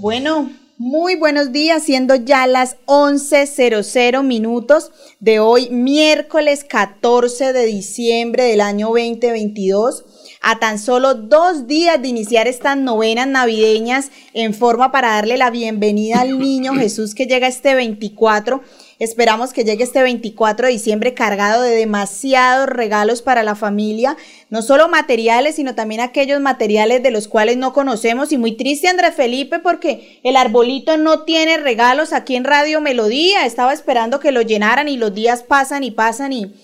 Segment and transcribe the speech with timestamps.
[0.00, 8.44] Bueno, muy buenos días, siendo ya las 11.00 minutos de hoy, miércoles 14 de diciembre
[8.44, 10.04] del año 2022.
[10.40, 15.50] A tan solo dos días de iniciar estas novenas navideñas en forma para darle la
[15.50, 18.62] bienvenida al niño Jesús que llega este 24
[18.98, 24.16] Esperamos que llegue este 24 de diciembre cargado de demasiados regalos para la familia,
[24.50, 28.32] no solo materiales, sino también aquellos materiales de los cuales no conocemos.
[28.32, 33.46] Y muy triste, Andrés Felipe, porque el arbolito no tiene regalos aquí en Radio Melodía.
[33.46, 36.54] Estaba esperando que lo llenaran y los días pasan y pasan y,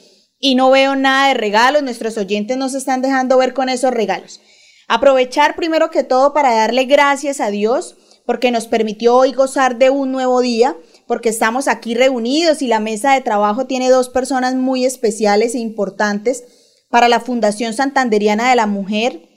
[0.40, 1.84] y no veo nada de regalos.
[1.84, 4.40] Nuestros oyentes no se están dejando ver con esos regalos.
[4.88, 9.90] Aprovechar primero que todo para darle gracias a Dios porque nos permitió hoy gozar de
[9.90, 14.54] un nuevo día porque estamos aquí reunidos y la mesa de trabajo tiene dos personas
[14.54, 16.44] muy especiales e importantes
[16.90, 19.28] para la Fundación Santanderiana de la Mujer.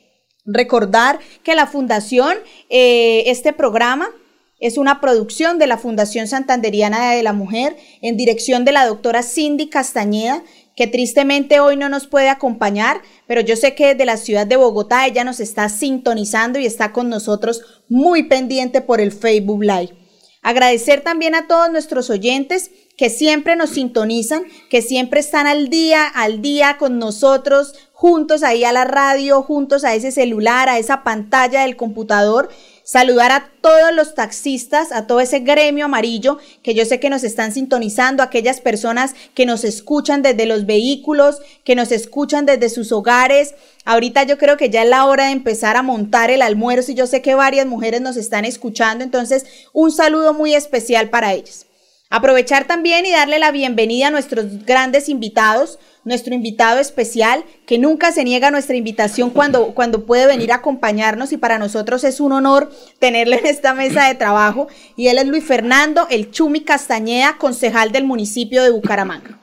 [0.46, 2.36] Recordar que la Fundación,
[2.70, 4.10] eh, este programa,
[4.60, 9.22] es una producción de la Fundación Santanderiana de la Mujer en dirección de la doctora
[9.22, 10.44] Cindy Castañeda,
[10.76, 14.56] que tristemente hoy no nos puede acompañar, pero yo sé que desde la ciudad de
[14.56, 19.97] Bogotá ella nos está sintonizando y está con nosotros muy pendiente por el Facebook Live.
[20.48, 26.08] Agradecer también a todos nuestros oyentes que siempre nos sintonizan, que siempre están al día,
[26.08, 31.04] al día con nosotros, juntos ahí a la radio, juntos a ese celular, a esa
[31.04, 32.48] pantalla del computador.
[32.90, 37.26] Saludar a todos los taxistas, a todo ese gremio amarillo que yo sé que nos
[37.26, 42.94] están sintonizando, aquellas personas que nos escuchan desde los vehículos, que nos escuchan desde sus
[42.94, 43.56] hogares.
[43.84, 46.96] Ahorita yo creo que ya es la hora de empezar a montar el almuerzo y
[46.96, 51.67] yo sé que varias mujeres nos están escuchando, entonces un saludo muy especial para ellos.
[52.10, 58.14] Aprovechar también y darle la bienvenida a nuestros grandes invitados, nuestro invitado especial, que nunca
[58.14, 62.32] se niega nuestra invitación cuando, cuando puede venir a acompañarnos y para nosotros es un
[62.32, 64.70] honor tenerle en esta mesa de trabajo.
[64.96, 69.42] Y él es Luis Fernando, el Chumi Castañeda, concejal del municipio de Bucaramanga.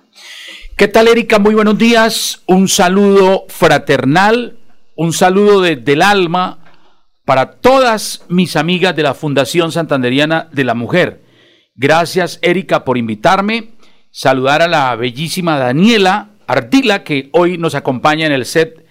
[0.75, 1.39] ¿Qué tal, Erika?
[1.39, 2.41] Muy buenos días.
[2.47, 4.57] Un saludo fraternal,
[4.97, 6.61] un saludo desde el alma
[7.27, 11.24] para todas mis amigas de la Fundación Santanderiana de la Mujer.
[11.75, 13.71] Gracias, Erika, por invitarme.
[14.11, 18.87] Saludar a la bellísima Daniela, Ardila, que hoy nos acompaña en el set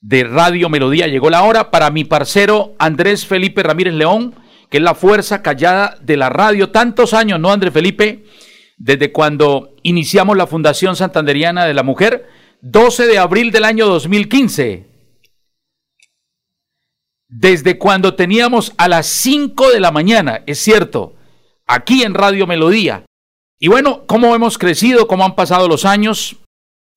[0.00, 1.06] de Radio Melodía.
[1.06, 4.34] Llegó la hora para mi parcero Andrés Felipe Ramírez León,
[4.68, 6.70] que es la fuerza callada de la radio.
[6.70, 8.24] Tantos años, ¿no, Andrés Felipe?
[8.76, 12.26] Desde cuando iniciamos la Fundación Santanderiana de la Mujer,
[12.62, 14.88] 12 de abril del año 2015.
[17.28, 21.14] Desde cuando teníamos a las 5 de la mañana, es cierto,
[21.66, 23.04] aquí en Radio Melodía.
[23.58, 26.36] Y bueno, cómo hemos crecido, cómo han pasado los años,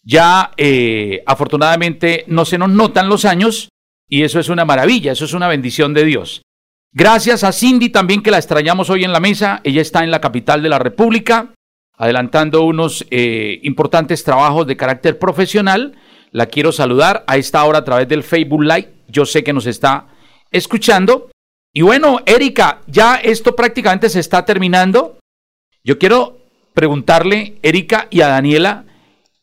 [0.03, 3.69] ya eh, afortunadamente no se nos notan los años
[4.09, 6.41] y eso es una maravilla, eso es una bendición de Dios.
[6.94, 10.22] Gracias a Cindy también que la extrañamos hoy en la mesa, ella está en la
[10.22, 11.53] capital de la República,
[11.97, 15.95] adelantando unos eh, importantes trabajos de carácter profesional.
[16.31, 19.66] La quiero saludar a esta hora a través del Facebook Live, yo sé que nos
[19.66, 20.07] está
[20.51, 21.29] escuchando.
[21.77, 25.19] Y bueno, Erika, ya esto prácticamente se está terminando.
[25.83, 26.39] Yo quiero
[26.73, 28.88] preguntarle, Erika y a Daniela,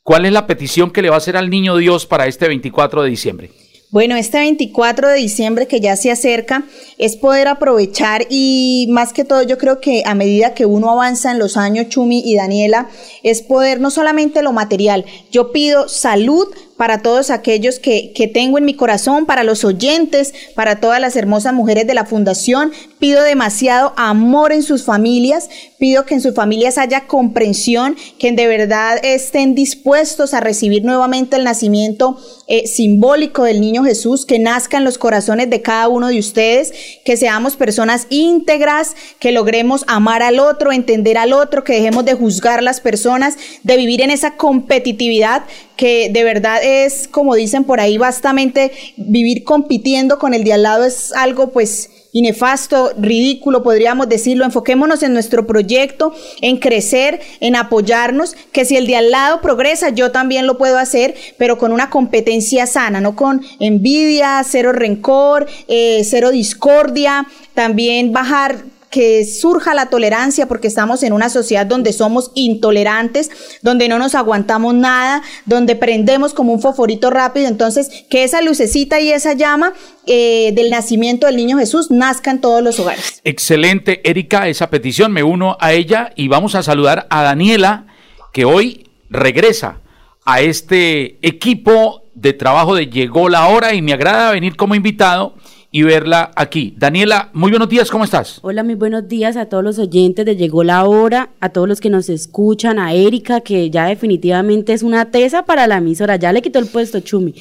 [0.02, 3.04] ¿Cuál es la petición que le va a hacer al niño Dios para este 24
[3.04, 3.50] de diciembre?
[3.90, 6.64] Bueno, este 24 de diciembre que ya se acerca
[6.98, 11.30] es poder aprovechar y más que todo yo creo que a medida que uno avanza
[11.30, 12.90] en los años, Chumi y Daniela,
[13.22, 18.58] es poder no solamente lo material, yo pido salud para todos aquellos que, que, tengo
[18.58, 22.72] en mi corazón, para los oyentes, para todas las hermosas mujeres de la fundación.
[22.98, 25.48] Pido demasiado amor en sus familias,
[25.78, 31.36] pido que en sus familias haya comprensión, que de verdad estén dispuestos a recibir nuevamente
[31.36, 32.18] el nacimiento
[32.48, 36.72] eh, simbólico del niño Jesús, que nazca en los corazones de cada uno de ustedes,
[37.04, 42.14] que seamos personas íntegras, que logremos amar al otro, entender al otro, que dejemos de
[42.14, 45.44] juzgar las personas, de vivir en esa competitividad
[45.76, 50.62] que de verdad es, como dicen por ahí, bastante vivir compitiendo con el de al
[50.62, 54.44] lado es algo pues y nefasto, ridículo, podríamos decirlo.
[54.44, 59.88] Enfoquémonos en nuestro proyecto, en crecer, en apoyarnos, que si el de al lado progresa,
[59.88, 65.48] yo también lo puedo hacer, pero con una competencia sana, no con envidia, cero rencor,
[65.66, 68.62] eh, cero discordia, también bajar
[68.94, 73.28] que surja la tolerancia porque estamos en una sociedad donde somos intolerantes,
[73.60, 77.48] donde no nos aguantamos nada, donde prendemos como un foforito rápido.
[77.48, 79.72] Entonces, que esa lucecita y esa llama
[80.06, 83.20] eh, del nacimiento del niño Jesús nazca en todos los hogares.
[83.24, 85.10] Excelente, Erika, esa petición.
[85.10, 87.88] Me uno a ella y vamos a saludar a Daniela,
[88.32, 89.80] que hoy regresa
[90.24, 95.34] a este equipo de trabajo de Llegó la Hora y me agrada venir como invitado
[95.74, 96.72] y verla aquí.
[96.78, 98.38] Daniela, muy buenos días, ¿cómo estás?
[98.42, 101.80] Hola, muy buenos días a todos los oyentes de Llegó la Hora, a todos los
[101.80, 106.32] que nos escuchan, a Erika, que ya definitivamente es una tesa para la emisora, ya
[106.32, 107.34] le quitó el puesto, Chumi.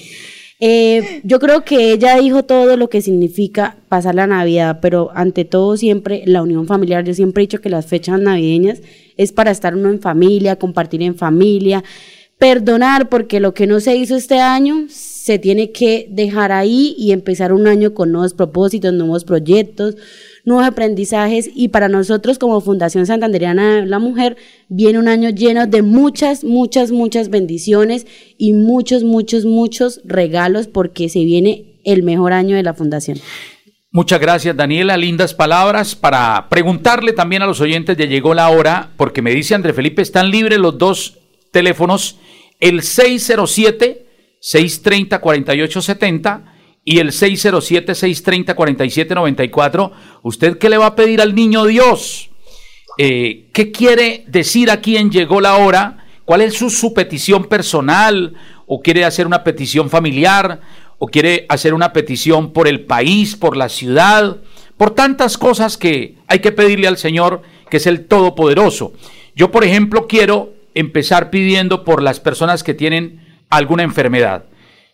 [0.60, 5.46] Eh, yo creo que ella dijo todo lo que significa pasar la Navidad, pero ante
[5.46, 7.04] todo siempre la unión familiar.
[7.04, 8.82] Yo siempre he dicho que las fechas navideñas
[9.16, 11.84] es para estar uno en familia, compartir en familia,
[12.40, 14.88] perdonar, porque lo que no se hizo este año
[15.24, 19.96] se tiene que dejar ahí y empezar un año con nuevos propósitos, nuevos proyectos,
[20.44, 24.36] nuevos aprendizajes y para nosotros como Fundación Santanderiana de la Mujer
[24.68, 28.06] viene un año lleno de muchas, muchas, muchas bendiciones
[28.38, 33.18] y muchos, muchos, muchos regalos porque se viene el mejor año de la Fundación.
[33.92, 34.98] Muchas gracias, Daniela.
[34.98, 39.56] Lindas palabras para preguntarle también a los oyentes de Llegó la Hora, porque me dice
[39.56, 41.18] André Felipe, están libres los dos
[41.54, 42.18] teléfonos,
[42.60, 44.08] el 607
[44.44, 46.44] 630-4870
[46.84, 49.92] y el 607-630-4794.
[50.22, 52.30] ¿Usted qué le va a pedir al niño Dios?
[52.98, 56.06] Eh, ¿Qué quiere decir a quién llegó la hora?
[56.26, 58.34] ¿Cuál es su petición personal?
[58.68, 60.60] ¿O quiere hacer una petición familiar?
[61.00, 64.38] ¿O quiere hacer una petición por el país, por la ciudad?
[64.78, 68.94] Por tantas cosas que hay que pedirle al Señor, que es el Todopoderoso.
[69.36, 73.23] Yo, por ejemplo, quiero empezar pidiendo por las personas que tienen
[73.56, 74.46] alguna enfermedad.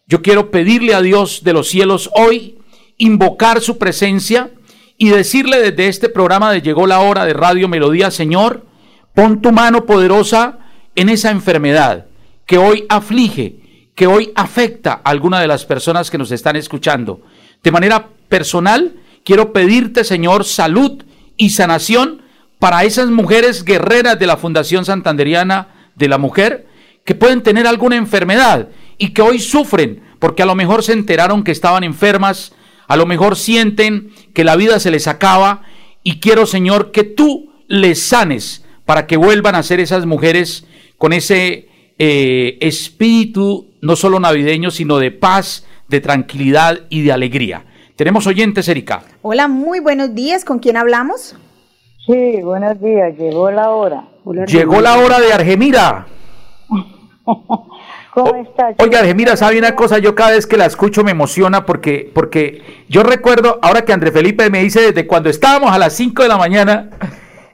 [0.08, 2.58] Yo quiero pedirle a Dios de los cielos hoy,
[2.98, 4.52] invocar su presencia
[4.98, 8.66] y decirle desde este programa de Llegó la hora de Radio Melodía, Señor,
[9.14, 10.60] pon tu mano poderosa
[10.96, 12.08] en esa enfermedad
[12.46, 17.22] que hoy aflige, que hoy afecta a alguna de las personas que nos están escuchando.
[17.64, 21.04] De manera personal, quiero pedirte, Señor, salud
[21.38, 22.24] y sanación
[22.58, 26.68] para esas mujeres guerreras de la Fundación Santanderiana de la Mujer
[27.06, 31.44] que pueden tener alguna enfermedad y que hoy sufren porque a lo mejor se enteraron
[31.44, 32.54] que estaban enfermas,
[32.88, 35.64] a lo mejor sienten que la vida se les acaba
[36.04, 40.66] y quiero Señor que tú les sanes para que vuelvan a ser esas mujeres
[40.98, 47.66] con ese eh, espíritu no solo navideño, sino de paz, de tranquilidad y de alegría.
[47.96, 49.04] Tenemos oyentes, Erika.
[49.22, 50.46] Hola, muy buenos días.
[50.46, 51.36] ¿Con quién hablamos?
[52.06, 53.18] Sí, buenos días.
[53.18, 54.06] Llegó la hora.
[54.48, 56.08] Llegó la hora de Argemira.
[57.24, 58.76] ¿Cómo estás?
[58.80, 62.84] Oiga, mira, sabe una cosa, yo cada vez que la escucho me emociona porque, porque
[62.90, 66.30] yo recuerdo, ahora que André Felipe me dice desde cuando estábamos a las 5 de
[66.30, 66.90] la mañana,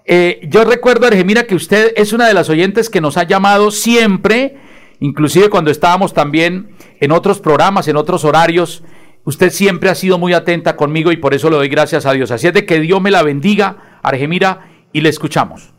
[0.06, 3.72] eh, yo recuerdo, Argemira, que usted es una de las oyentes que nos ha llamado
[3.72, 4.58] siempre,
[5.00, 6.70] inclusive cuando estábamos también
[7.00, 8.84] en otros programas, en otros horarios,
[9.24, 12.32] usted siempre ha sido muy atenta conmigo y por eso le doy gracias a Dios.
[12.32, 15.74] Así es de que Dios me la bendiga, Argemira, y le escuchamos.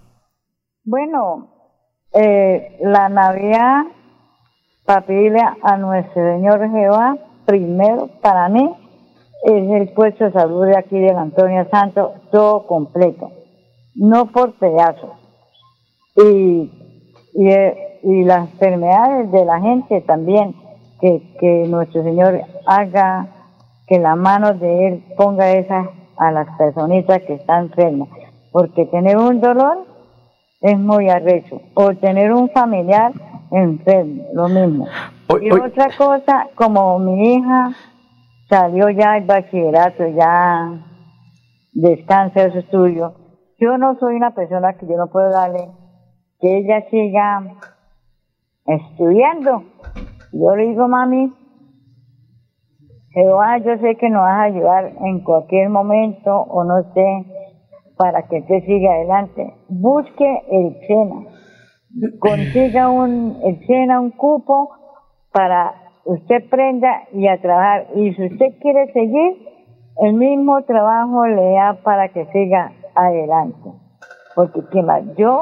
[0.85, 1.56] Bueno,
[2.19, 3.85] eh, la Navidad
[4.87, 8.73] para pedirle a nuestro Señor Jehová, primero para mí,
[9.45, 13.31] es el puesto de salud de aquí del Antonio Santo, todo completo,
[13.95, 15.11] no por pedazos.
[16.17, 16.71] Y,
[17.35, 20.55] y, las enfermedades de la gente también,
[21.01, 23.29] que, que nuestro Señor haga
[23.87, 28.09] que la mano de Él ponga esas a las personitas que están enfermas.
[28.53, 29.96] Porque tener un dolor
[30.67, 31.63] es muy arrecho.
[31.75, 33.13] O tener un familiar
[33.53, 34.87] enfermo, lo mismo.
[35.41, 37.71] y otra cosa, como mi hija
[38.49, 40.83] salió ya del bachillerato, ya
[41.73, 43.15] descansa de su estudio,
[43.59, 45.69] yo no soy una persona que yo no puedo darle
[46.41, 47.43] que ella siga
[48.67, 49.63] estudiando.
[50.33, 51.33] Yo le digo, mami,
[53.11, 57.25] Jehová, yo sé que nos vas a ayudar en cualquier momento o no sé,
[57.97, 59.55] para que te siga adelante.
[59.69, 61.27] Busque el SENA,
[62.19, 64.71] consiga un, el un cupo
[65.33, 65.75] para
[66.05, 67.87] usted prenda y a trabajar.
[67.95, 69.47] Y si usted quiere seguir,
[69.99, 73.71] el mismo trabajo le da para que siga adelante.
[74.35, 75.03] Porque ¿qué más?
[75.17, 75.41] Yo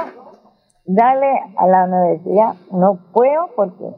[0.87, 3.91] darle a la universidad no puedo porque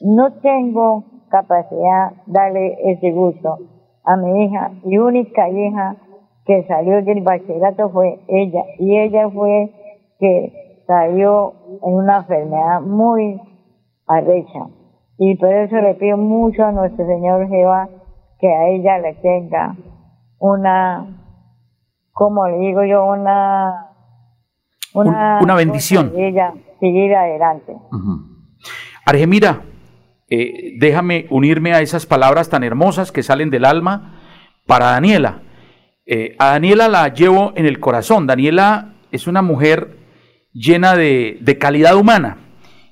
[0.00, 3.58] no tengo capacidad darle ese gusto
[4.04, 5.96] a mi hija y única hija
[6.48, 8.62] que salió del bachillerato fue ella.
[8.78, 9.70] Y ella fue
[10.18, 11.52] que salió
[11.82, 13.38] en una enfermedad muy
[14.06, 14.66] arrecha.
[15.18, 17.90] Y por eso le pido mucho a nuestro Señor Jehová
[18.40, 19.76] que a ella le tenga
[20.38, 21.22] una,
[22.12, 23.88] como le digo yo, una
[24.94, 26.12] una, bendición.
[26.16, 27.76] ella seguir adelante.
[29.04, 29.64] Argemira,
[30.30, 34.18] eh, déjame unirme a esas palabras tan hermosas que salen del alma
[34.66, 35.42] para Daniela.
[36.10, 38.26] Eh, a Daniela la llevo en el corazón.
[38.26, 39.98] Daniela es una mujer
[40.54, 42.38] llena de, de calidad humana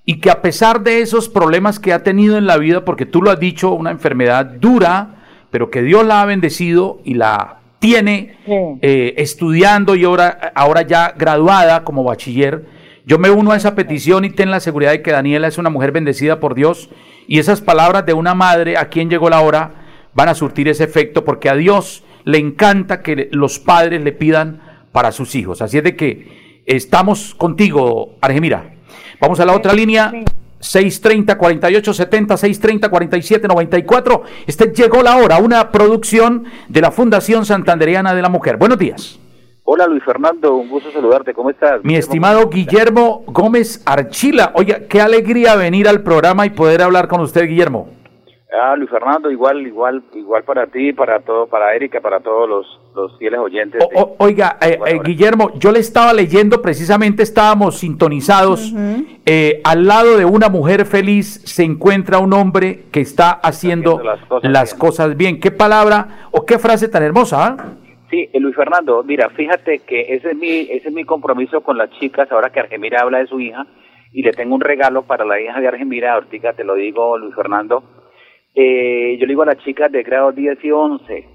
[0.05, 3.23] y que a pesar de esos problemas que ha tenido en la vida, porque tú
[3.23, 5.17] lo has dicho, una enfermedad dura,
[5.51, 8.37] pero que Dios la ha bendecido y la tiene
[8.83, 12.67] eh, estudiando y ahora, ahora ya graduada como bachiller.
[13.07, 15.71] Yo me uno a esa petición y ten la seguridad de que Daniela es una
[15.71, 16.91] mujer bendecida por Dios
[17.27, 19.71] y esas palabras de una madre a quien llegó la hora
[20.13, 24.61] van a surtir ese efecto porque a Dios le encanta que los padres le pidan
[24.91, 25.63] para sus hijos.
[25.63, 28.75] Así es de que estamos contigo, Argemira.
[29.21, 30.13] Vamos a la otra línea.
[30.59, 38.23] 630 4870 630 4794 Este llegó la hora, una producción de la Fundación Santanderiana de
[38.23, 38.57] la Mujer.
[38.57, 39.21] Buenos días.
[39.65, 41.85] Hola Luis Fernando, un gusto saludarte, ¿cómo estás?
[41.85, 47.21] Mi estimado Guillermo Gómez Archila, oiga, qué alegría venir al programa y poder hablar con
[47.21, 47.96] usted, Guillermo.
[48.59, 52.81] Ah, Luis Fernando, igual, igual, igual para ti, para todo, para Erika, para todos los,
[52.95, 53.85] los fieles oyentes.
[54.19, 58.73] oiga, eh, eh, Guillermo, yo le estaba leyendo, precisamente estábamos sintonizados.
[59.27, 64.01] Eh, al lado de una mujer feliz se encuentra un hombre que está haciendo,
[64.43, 65.39] las, cosas, bien.
[65.39, 67.47] ¿Qué palabra o qué frase tan hermosa?
[67.47, 67.65] ¿ah?
[68.11, 71.91] Sí, Luis Fernando, mira, fíjate que ese es mi, ese es mi compromiso con las
[71.99, 73.67] chicas, ahora que Argemira habla de su hija,
[74.13, 77.35] y le tengo un regalo para la hija de Argemira, ahorita te lo digo, Luis
[77.35, 77.83] Fernando
[78.59, 81.29] eh, yo le digo a las chicas de grado 10 y 11,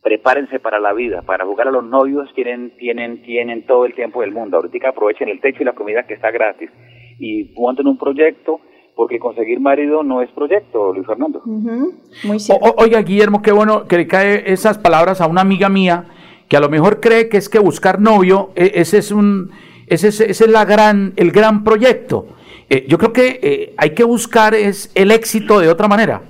[0.00, 4.20] prepárense para la vida, para jugar a los novios tienen, tienen, tienen todo el tiempo
[4.20, 4.58] del mundo.
[4.58, 6.70] Ahorita aprovechen el techo y la comida que está gratis
[7.18, 8.60] y monten un proyecto
[8.94, 11.42] porque conseguir marido no es proyecto, Luis Fernando.
[11.44, 12.72] Muy cierto.
[12.78, 16.04] oiga, Guillermo, qué bueno que le cae esas palabras a una amiga mía
[16.48, 19.50] que a lo mejor cree que es que buscar novio, e, ese es un,
[19.88, 22.28] ese es, ese es la gran, el gran proyecto.
[22.70, 26.22] Eh, yo creo que eh, hay que buscar es el éxito de otra manera.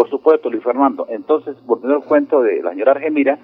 [0.00, 1.04] Por supuesto, Luis Fernando.
[1.10, 3.38] Entonces, volviendo al cuento de la señora Argemira,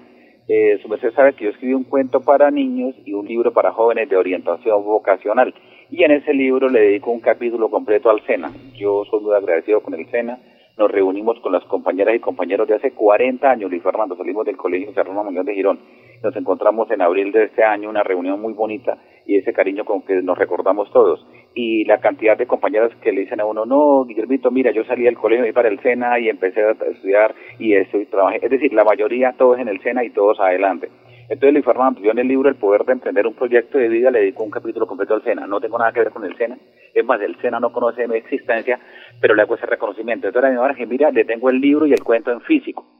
[0.47, 3.73] eh, su merced sabe que yo escribí un cuento para niños y un libro para
[3.73, 5.53] jóvenes de orientación vocacional.
[5.91, 8.51] Y en ese libro le dedico un capítulo completo al SENA.
[8.75, 10.39] Yo soy muy agradecido con el SENA.
[10.79, 14.17] Nos reunimos con las compañeras y compañeros de hace 40 años, Luis Fernando.
[14.17, 15.79] Salimos del Colegio Serrano Muñoz de Girón.
[16.23, 18.97] Nos encontramos en abril de este año, una reunión muy bonita
[19.27, 21.23] y ese cariño con que nos recordamos todos
[21.53, 25.03] y la cantidad de compañeras que le dicen a uno, no, Guillermito, mira, yo salí
[25.03, 28.39] del colegio y para el SENA y empecé a estudiar y estoy trabajé.
[28.43, 30.89] Es decir, la mayoría, todos en el SENA y todos adelante.
[31.29, 34.11] Entonces, Luis Fernando, yo en el libro El Poder de Emprender un Proyecto de Vida
[34.11, 35.45] le dedico un capítulo completo al SENA.
[35.45, 36.57] No tengo nada que ver con el SENA.
[36.93, 38.79] Es más, el SENA no conoce mi existencia,
[39.19, 40.27] pero le hago ese reconocimiento.
[40.27, 42.96] Entonces, a mi que mira, le tengo el libro y el cuento en físico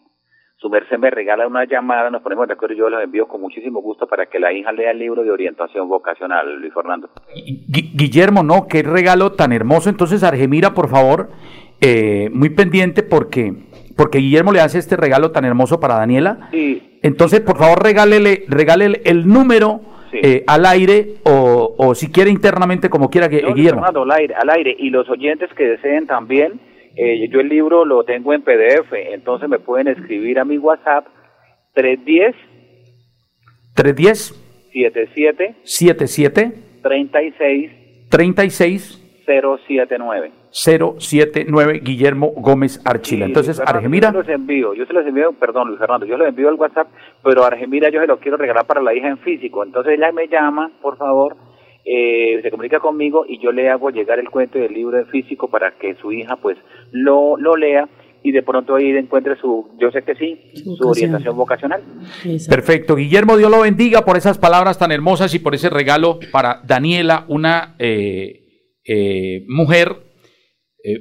[0.60, 3.42] su merced me regala una llamada, nos ponemos de acuerdo y yo los envío con
[3.42, 7.10] muchísimo gusto para que la hija lea el libro de orientación vocacional, Luis Fernando.
[7.68, 9.90] Guillermo, no, qué regalo tan hermoso.
[9.90, 11.30] Entonces, Argemira, por favor,
[11.80, 13.54] eh, muy pendiente porque,
[13.96, 16.50] porque Guillermo le hace este regalo tan hermoso para Daniela.
[16.50, 17.00] Sí.
[17.04, 19.82] Entonces, por favor, regálele, regálele el número.
[20.14, 23.82] Eh, al aire o, o, si quiere internamente como quiera que Guillermo.
[23.82, 26.60] Fernando, al aire, al aire y los oyentes que deseen también
[26.98, 31.06] eh, yo el libro lo tengo en PDF, entonces me pueden escribir a mi WhatsApp
[31.74, 32.36] 310
[33.76, 43.26] 310 77 77 36 36 079 079 Guillermo Gómez Archila.
[43.26, 44.12] Entonces, Argemira.
[44.12, 46.56] Yo se los envío, yo se los envío, perdón, Luis Fernando, yo los envío al
[46.56, 46.88] WhatsApp,
[47.24, 49.64] pero Argemira yo se lo quiero regalar para la hija en físico.
[49.64, 51.36] Entonces ella me llama, por favor,
[52.48, 55.72] se comunica conmigo y yo le hago llegar el cuento del libro en físico para
[55.72, 56.58] que su hija pues
[56.92, 57.90] lo, lo lea
[58.24, 61.84] y de pronto ahí encuentre su, yo sé que sí, su, orientación vocacional.
[62.50, 62.96] Perfecto.
[62.96, 67.26] Guillermo, Dios lo bendiga por esas palabras tan hermosas y por ese regalo para Daniela,
[67.28, 68.46] una eh,
[68.86, 69.98] eh, mujer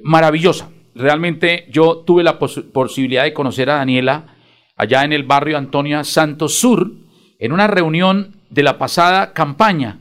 [0.03, 0.69] maravillosa.
[0.97, 4.37] Realmente yo tuve la posibilidad de conocer a Daniela
[4.77, 6.91] allá en el barrio Antonia Santos Sur,
[7.39, 10.01] en una reunión de la pasada campaña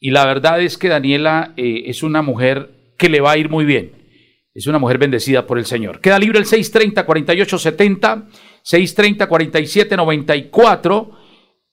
[0.00, 3.50] y la verdad es que Daniela eh, es una mujer que le va a ir
[3.50, 3.92] muy bien.
[4.54, 6.00] Es una mujer bendecida por el Señor.
[6.00, 8.28] Queda libre el 630-4870,
[8.64, 11.10] 630-4794.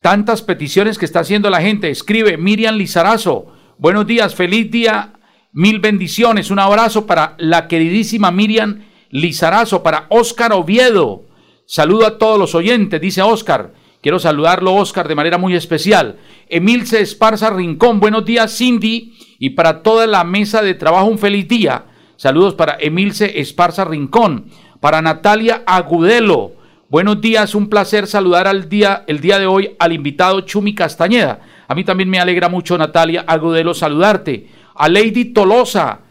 [0.02, 1.90] Tantas peticiones que está haciendo la gente.
[1.90, 3.54] Escribe Miriam Lizarazo.
[3.78, 5.14] Buenos días, feliz día,
[5.54, 6.52] mil bendiciones.
[6.52, 11.24] Un abrazo para la queridísima Miriam Lizarazo, para Óscar Oviedo.
[11.66, 13.74] Saludo a todos los oyentes, dice Oscar.
[14.02, 16.18] Quiero saludarlo, Oscar, de manera muy especial.
[16.50, 21.48] Emilce Esparza Rincón, buenos días, Cindy, y para toda la mesa de trabajo, un feliz
[21.48, 21.86] día.
[22.16, 26.54] Saludos para Emilce Esparza Rincón, para Natalia Agudelo.
[26.90, 31.42] Buenos días, un placer saludar al día, el día de hoy al invitado Chumi Castañeda.
[31.68, 34.48] A mí también me alegra mucho, Natalia Agudelo, saludarte.
[34.76, 36.02] A Lady Tolosa,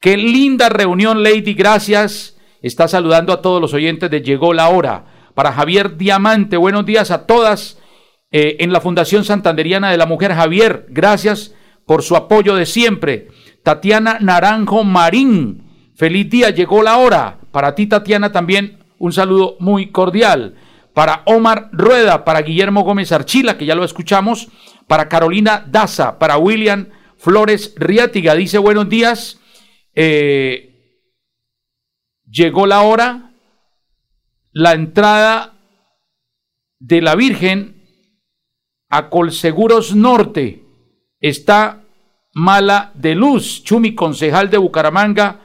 [0.00, 2.36] qué linda reunión, Lady, gracias.
[2.62, 6.56] Está saludando a todos los oyentes de Llegó la Hora para Javier Diamante.
[6.56, 7.78] Buenos días a todas
[8.32, 10.34] eh, en la Fundación Santanderiana de la Mujer.
[10.34, 11.54] Javier, gracias
[11.86, 13.28] por su apoyo de siempre.
[13.62, 17.38] Tatiana Naranjo Marín, feliz día, llegó la hora.
[17.52, 20.56] Para ti, Tatiana, también un saludo muy cordial.
[20.92, 24.48] Para Omar Rueda, para Guillermo Gómez Archila, que ya lo escuchamos.
[24.88, 29.38] Para Carolina Daza, para William Flores Riátiga, dice buenos días.
[29.94, 31.04] Eh,
[32.28, 33.27] llegó la hora
[34.58, 35.54] la entrada
[36.80, 37.80] de la Virgen
[38.88, 40.64] a Colseguros Norte
[41.20, 41.84] está
[42.34, 43.62] mala de luz.
[43.62, 45.42] Chumi, concejal de Bucaramanga,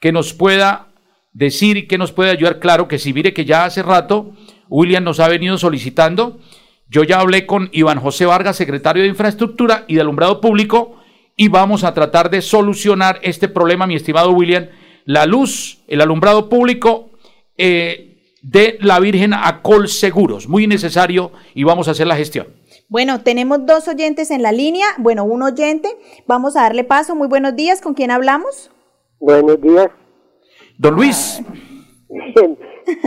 [0.00, 0.94] que nos pueda
[1.34, 2.58] decir y que nos puede ayudar.
[2.58, 4.32] Claro que si mire que ya hace rato
[4.70, 6.40] William nos ha venido solicitando.
[6.88, 11.02] Yo ya hablé con Iván José Vargas, secretario de Infraestructura y de Alumbrado Público,
[11.36, 14.68] y vamos a tratar de solucionar este problema, mi estimado William.
[15.04, 17.10] La luz, el alumbrado público,
[17.58, 18.13] eh,
[18.44, 20.48] de la Virgen a Colseguros.
[20.48, 22.48] Muy necesario y vamos a hacer la gestión.
[22.88, 24.86] Bueno, tenemos dos oyentes en la línea.
[24.98, 25.88] Bueno, un oyente.
[26.26, 27.16] Vamos a darle paso.
[27.16, 27.80] Muy buenos días.
[27.80, 28.70] ¿Con quién hablamos?
[29.18, 29.88] Buenos días.
[30.76, 31.42] Don Luis.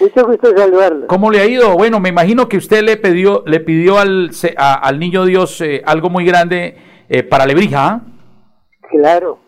[0.00, 1.06] mucho gusto saludarlo.
[1.08, 1.74] ¿Cómo le ha ido?
[1.74, 6.08] Bueno, me imagino que usted le pidió, le pidió al, al niño Dios eh, algo
[6.08, 6.76] muy grande
[7.10, 7.86] eh, para Lebrija.
[7.86, 8.00] ¿ah?
[8.90, 9.38] Claro.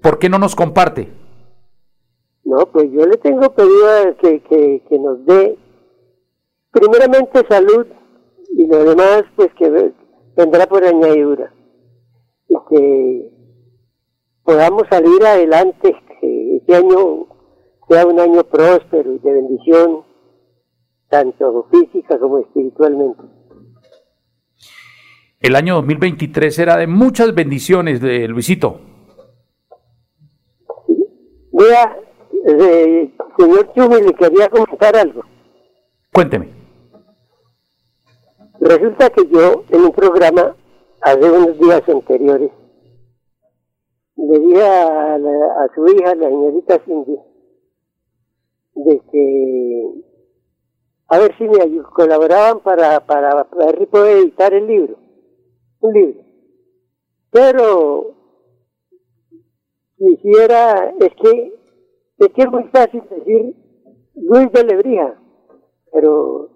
[0.00, 1.17] ¿Por qué no nos comparte?
[2.48, 5.58] No, pues yo le tengo pedido que, que, que nos dé
[6.70, 7.86] primeramente salud
[8.56, 9.92] y lo demás pues que
[10.34, 11.52] vendrá por añadidura
[12.48, 13.30] y que
[14.42, 17.26] podamos salir adelante, que este año
[17.86, 20.04] sea un año próspero y de bendición,
[21.10, 23.24] tanto física como espiritualmente.
[25.40, 28.80] El año 2023 era de muchas bendiciones de Luisito.
[31.52, 32.07] Voy a,
[32.46, 35.22] eh, señor Chumi, le quería comentar algo.
[36.12, 36.48] Cuénteme.
[38.60, 40.56] Resulta que yo, en un programa,
[41.00, 42.50] hace unos días anteriores,
[44.16, 47.16] le dije a, a su hija, la señorita Cindy,
[48.74, 50.04] de que
[51.08, 54.96] a ver si me colaboraban para, para, para poder editar el libro,
[55.80, 56.20] un libro.
[57.30, 58.14] Pero
[59.96, 61.57] quisiera, es que
[62.18, 63.54] es que es muy fácil decir
[64.14, 65.14] Luis de Lebrija,
[65.92, 66.50] pero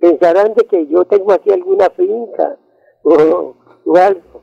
[0.00, 2.58] pensarán de que yo tengo aquí alguna finca
[3.02, 3.54] o,
[3.96, 4.42] algo.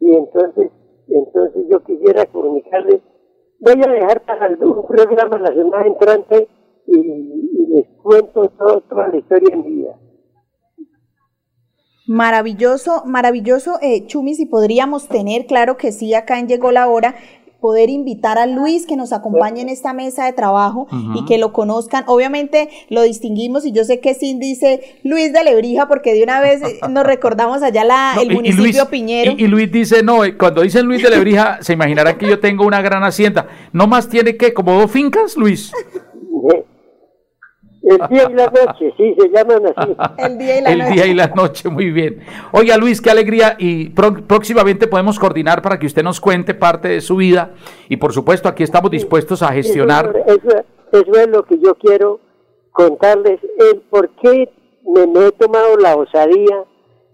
[0.00, 0.70] Y entonces,
[1.08, 3.00] entonces yo quisiera comunicarles,
[3.58, 6.48] voy a dejar para un programa la semana entrante
[6.86, 9.98] y, les cuento toda la historia en vida.
[12.06, 17.16] Maravilloso, maravilloso, eh, Chumi, si podríamos tener, claro que sí, acá Llegó la Hora,
[17.60, 21.52] poder invitar a Luis que nos acompañe en esta mesa de trabajo y que lo
[21.52, 22.04] conozcan.
[22.06, 26.40] Obviamente lo distinguimos y yo sé que Sin dice Luis de Lebrija porque de una
[26.40, 29.34] vez nos recordamos allá la, el municipio Piñero.
[29.36, 32.66] Y, Luis dice, no, eh, cuando dicen Luis de Lebrija se imaginarán que yo tengo
[32.66, 33.48] una gran hacienda.
[33.72, 35.72] ¿No más tiene que como dos fincas, Luis?
[37.86, 39.96] El día y la noche, sí, se llaman así.
[40.18, 40.92] El día y la El noche.
[40.92, 42.18] día y la noche, muy bien.
[42.52, 47.00] Oiga, Luis, qué alegría y próximamente podemos coordinar para que usted nos cuente parte de
[47.00, 47.54] su vida
[47.88, 50.12] y por supuesto aquí estamos dispuestos a gestionar.
[50.26, 52.18] Eso, es lo que yo quiero
[52.72, 53.38] contarles,
[53.70, 54.50] el por qué
[54.84, 56.64] me, he tomado la osadía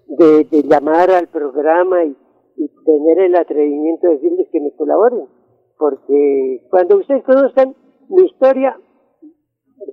[0.07, 2.17] de, llamar al programa y,
[2.57, 5.27] y tener el atrevimiento de decirles que me colaboren.
[5.77, 7.75] Porque cuando ustedes conozcan
[8.09, 8.75] mi historia,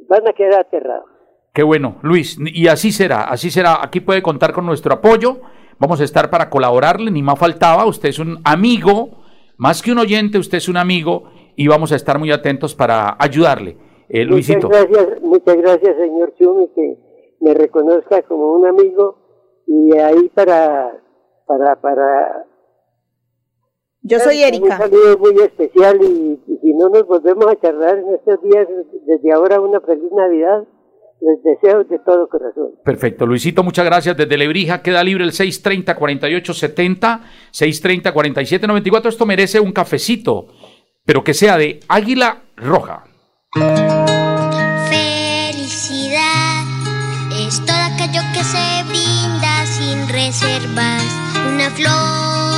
[0.08, 1.06] van a quedar aterrados.
[1.54, 3.84] Qué bueno, Luis, y así será, así será.
[3.84, 5.40] Aquí puede contar con nuestro apoyo.
[5.80, 7.86] Vamos a estar para colaborarle, ni más faltaba.
[7.86, 9.10] Usted es un amigo,
[9.58, 11.24] más que un oyente, usted es un amigo
[11.56, 13.78] y vamos a estar muy atentos para ayudarle.
[14.10, 14.68] Eh, Luisito.
[14.68, 16.98] Muchas gracias, muchas gracias, señor Chumi, que
[17.42, 19.18] me reconozca como un amigo
[19.68, 20.92] y ahí para,
[21.46, 22.46] para, para
[24.02, 24.66] yo soy Erika.
[24.66, 28.68] Un saludo muy especial y, si no nos volvemos a charlar en estos días,
[29.06, 30.64] desde ahora una feliz Navidad.
[31.22, 32.76] Les deseo de todo corazón.
[32.86, 34.16] Perfecto, Luisito, muchas gracias.
[34.16, 39.08] Desde Lebrija queda libre el 630-4870, 630-4794.
[39.10, 40.48] Esto merece un cafecito,
[41.06, 43.04] pero que sea de Águila Roja.
[44.90, 46.64] Felicidad
[47.46, 51.04] es todo aquello que se brinda sin reservas.
[51.54, 52.49] Una flor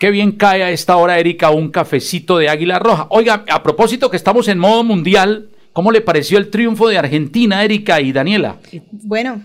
[0.00, 3.06] Qué bien cae a esta hora, Erika, un cafecito de Águila Roja.
[3.10, 7.62] Oiga, a propósito que estamos en modo mundial, ¿cómo le pareció el triunfo de Argentina,
[7.62, 8.56] Erika y Daniela?
[8.90, 9.42] Bueno,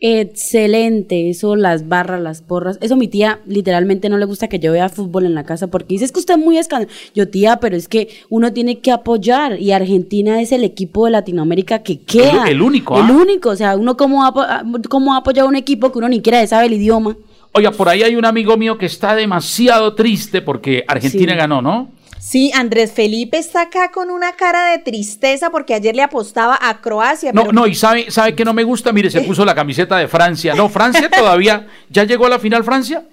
[0.00, 2.78] Excelente, eso, las barras, las porras.
[2.80, 5.88] Eso mi tía literalmente no le gusta que yo vea fútbol en la casa porque
[5.94, 6.96] dice, es que usted es muy escandaloso.
[7.16, 11.10] Yo, tía, pero es que uno tiene que apoyar y Argentina es el equipo de
[11.10, 12.44] Latinoamérica que queda.
[12.44, 13.12] El- el único, El ¿ah?
[13.12, 15.90] único, o sea, uno cómo va, a apo- cómo va a apoyar a un equipo
[15.90, 17.16] que uno ni siquiera sabe el idioma.
[17.52, 21.38] Oiga, por ahí hay un amigo mío que está demasiado triste porque Argentina Sí.
[21.38, 21.90] ganó, ¿no?
[22.20, 26.80] sí, Andrés Felipe está acá con una cara de tristeza porque ayer le apostaba a
[26.82, 27.32] Croacia.
[27.32, 29.96] No, pero- no, y sabe, sabe que no me gusta, mire, se puso la camiseta
[29.96, 30.54] de Francia.
[30.54, 33.04] No, Francia todavía, ¿ya llegó a la final Francia?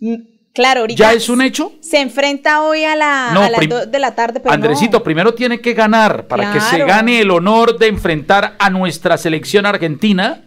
[0.00, 0.14] Mm,
[0.52, 1.72] Claro, ahorita ¿Ya es un hecho?
[1.80, 4.38] se enfrenta hoy a, la, No, a las prim- 2 de la tarde.
[4.40, 5.02] Pero Andresito, no.
[5.04, 9.66] primero tiene que ganar para que se gane el honor de enfrentar a nuestra selección
[9.66, 10.43] argentina,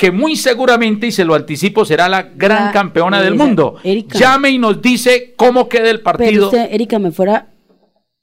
[0.00, 3.76] que muy seguramente, y se lo anticipo, será la gran La- campeona del mundo.
[3.84, 4.18] Erika.
[4.18, 6.46] Llame y nos dice cómo queda el Pero partido.
[6.46, 7.48] usted, Erika, me fuera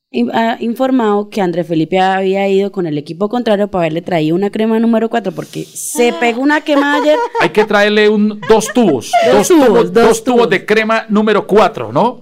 [0.09, 4.35] in- ah, informado que André Felipe había ido con el equipo contrario para haberle traído
[4.35, 7.17] una crema número 4 porque se pegó una quemada ayer.
[7.41, 10.49] Hay que traerle un, dos tubos, Dos dos, tubos, tubos, dos dos tubos tubos.
[10.49, 12.21] de crema número 4, ¿no?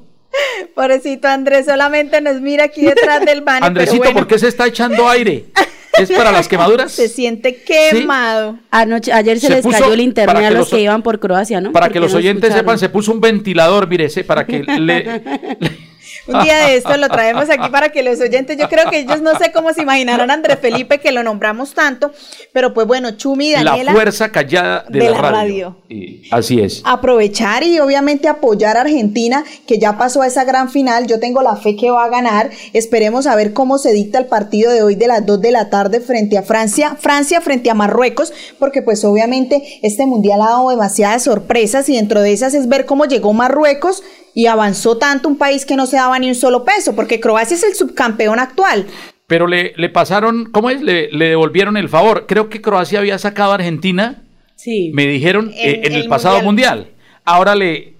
[0.76, 3.64] Pobrecito Andrés, solamente nos mira aquí detrás del banner.
[3.64, 5.46] Andresito, pero bueno, ¿por qué se está echando aire?
[6.00, 6.92] ¿Es para las quemaduras?
[6.92, 8.58] Se siente quemado.
[8.72, 11.62] Anoche, ayer se, Se les cayó el internet a los los- que iban por Croacia,
[11.62, 11.72] ¿no?
[11.72, 12.64] Para Porque que los oyentes escucharon.
[12.64, 15.22] sepan, se puso un ventilador, mire, ese, para que le...
[16.28, 19.22] Un día de esto lo traemos aquí para que los oyentes, yo creo que ellos
[19.22, 22.12] no sé cómo se imaginarán a Andrés Felipe que lo nombramos tanto,
[22.52, 23.92] pero pues bueno, Chumi y Daniela.
[23.92, 25.32] la fuerza callada de, de la, la radio.
[25.32, 25.76] radio.
[25.90, 26.82] Y así es.
[26.84, 31.08] aprovechar y obviamente apoyar a Argentina, que ya pasó a esa gran final.
[31.08, 32.50] Yo tengo la fe que va a ganar.
[32.74, 35.70] Esperemos a ver cómo se dicta el partido de hoy de las 2 de la
[35.70, 40.70] tarde frente a Francia, Francia frente a Marruecos, porque pues obviamente este mundial ha dado
[40.70, 44.04] demasiadas sorpresas y dentro de esas es ver cómo llegó Marruecos
[44.36, 47.56] y avanzó tanto un país que no se daba ni un solo peso, porque Croacia
[47.56, 48.86] es el subcampeón actual.
[49.28, 50.82] Pero le, le pasaron, ¿cómo es?
[50.82, 52.26] Le, le devolvieron el favor.
[52.28, 54.22] Creo que Croacia había sacado a Argentina,
[54.56, 54.92] Sí.
[54.94, 56.92] me dijeron, eh, En en, el, el pasado mundial.
[57.24, 57.96] Ahora le,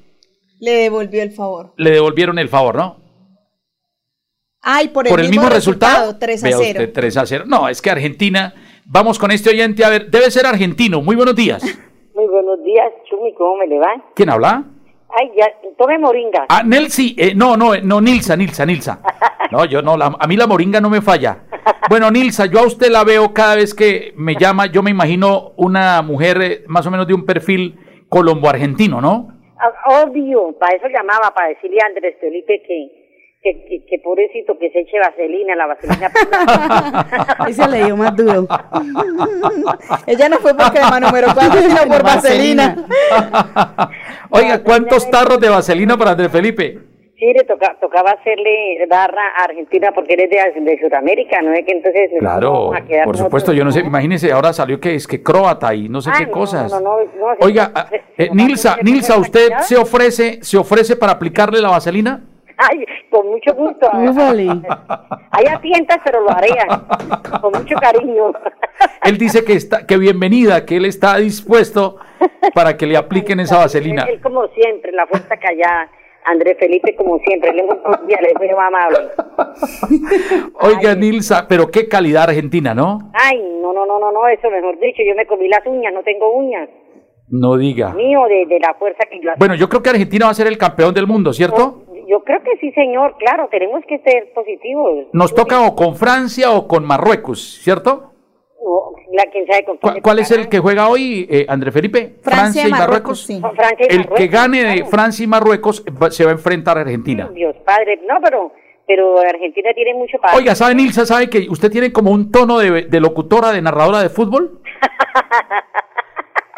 [0.60, 1.74] Le devolvió el favor.
[1.78, 2.98] le devolvieron el favor, ¿no?
[4.62, 6.18] Ay, por el, Por el mismo resultado.
[6.18, 6.70] 3 a Vea 0.
[6.72, 7.44] usted, 3 a 0.
[7.48, 8.54] No, es que Argentina,
[8.86, 11.02] vamos con este oyente, a ver, debe ser argentino.
[11.02, 11.64] Muy buenos días.
[12.16, 13.88] Muy buenos días, Chumi, ¿cómo me le va?
[14.16, 14.64] ¿Quién habla?
[15.10, 16.46] Ay, ya, tome moringa.
[16.50, 19.00] Ah, Nelsi, eh, no, no, no, Nilsa, Nilsa, Nilsa.
[19.52, 21.38] No, yo no, la- a mí la moringa no me falla.
[21.90, 25.52] Bueno, Nilsa, yo a usted la veo cada vez que me llama, yo me imagino
[25.56, 27.78] una mujer eh, más o menos de un perfil
[28.10, 29.30] colombo-argentino, ¿no?
[29.58, 33.05] Ah, Obvio, para eso llamaba, para decirle a Andrés Felipe que,
[33.46, 36.12] que, que, que pobrecito que se eche vaselina, la vaselina.
[37.48, 38.48] Ese le dio más duro.
[40.08, 42.76] Ella no fue por crema número 4, sino por vaselina.
[44.32, 46.80] Oiga, ¿cuántos tarros de vaselina para Andrés Felipe?
[47.20, 51.66] Sí, le toca, tocaba hacerle barra a Argentina porque eres de, de Sudamérica, ¿no es
[51.66, 52.10] que entonces...
[52.20, 53.88] Claro, vamos a quedar por nosotros, supuesto, yo no sé, ¿no?
[53.88, 56.70] imagínese, ahora salió que es que croata y no sé Ah, qué no, cosas.
[56.72, 57.72] no, no, no, no, Oiga,
[58.18, 62.22] eh, Nilsa, Nilsa, ¿usted se ofrece, se ofrece para aplicarle la vaselina?
[62.58, 63.90] Ay, con mucho gusto.
[63.94, 64.48] Ufale.
[65.32, 66.50] Hay a tientas, pero lo haré
[67.42, 68.32] con mucho cariño.
[69.04, 71.98] Él dice que está, que bienvenida, que él está dispuesto
[72.54, 74.04] para que le apliquen esa vaselina.
[74.04, 75.90] Él, él como siempre, la fuerza callada.
[76.28, 78.98] Andrés Felipe como siempre, él es muy cordial, es muy amable.
[80.60, 83.12] Oiga, Nilsa, pero qué calidad argentina, ¿no?
[83.14, 86.02] Ay, no, no, no, no, no, eso mejor dicho, yo me comí las uñas, no
[86.02, 86.68] tengo uñas.
[87.28, 87.94] No diga.
[87.94, 89.32] Mío, de, de la fuerza que yo...
[89.38, 91.84] Bueno, yo creo que Argentina va a ser el campeón del mundo, ¿cierto?
[92.08, 95.06] Yo creo que sí, señor, claro, tenemos que ser positivos.
[95.14, 98.12] Nos toca o con Francia o con Marruecos, ¿cierto?
[98.64, 102.16] No, la, quién sabe con ¿Cuál, es el que juega hoy, eh, André Felipe?
[102.22, 103.40] Francia y Marruecos, sí.
[103.40, 104.86] Con Francia y El Marruecos, que gane de claro.
[104.92, 107.30] Francia y Marruecos va- se va a enfrentar a Argentina.
[107.34, 108.52] Dios padre, no, pero,
[108.88, 110.36] pero Argentina tiene mucho para...
[110.36, 111.06] Oiga, ¿sabe, Nilsa?
[111.06, 114.60] ¿Sabe que usted tiene como un tono de, de locutora, de narradora de fútbol?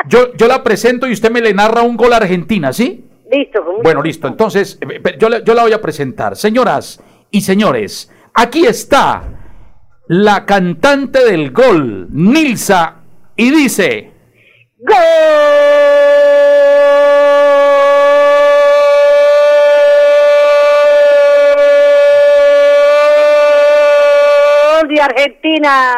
[0.10, 3.03] Yo, yo la presento y usted me le narra un gol a Argentina, ¿sí?
[3.31, 3.63] Listo.
[3.83, 4.27] Bueno, listo.
[4.27, 6.35] Entonces, eh, eh, yo, la voy a presentar.
[6.35, 9.23] Señoras y señores, aquí está
[10.07, 13.01] la cantante del gol, Nilsa,
[13.35, 14.11] y dice...
[14.79, 14.95] ¡Gol!
[24.87, 25.93] de Argentina.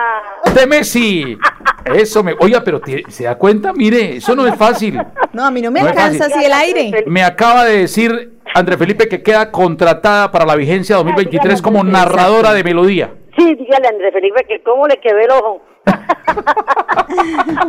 [0.55, 1.37] De Messi.
[1.95, 2.36] Eso me.
[2.39, 4.99] Oiga, pero se da cuenta, mire, eso no es fácil.
[5.34, 7.06] No, a mí no me No alcanza así el aire.
[7.08, 12.54] Me acaba de decir André Felipe que queda contratada para la vigencia 2023 como narradora
[12.54, 13.13] de melodía.
[13.38, 15.62] Sí, dígale a Andrés Felipe que cómo le quedó el ojo.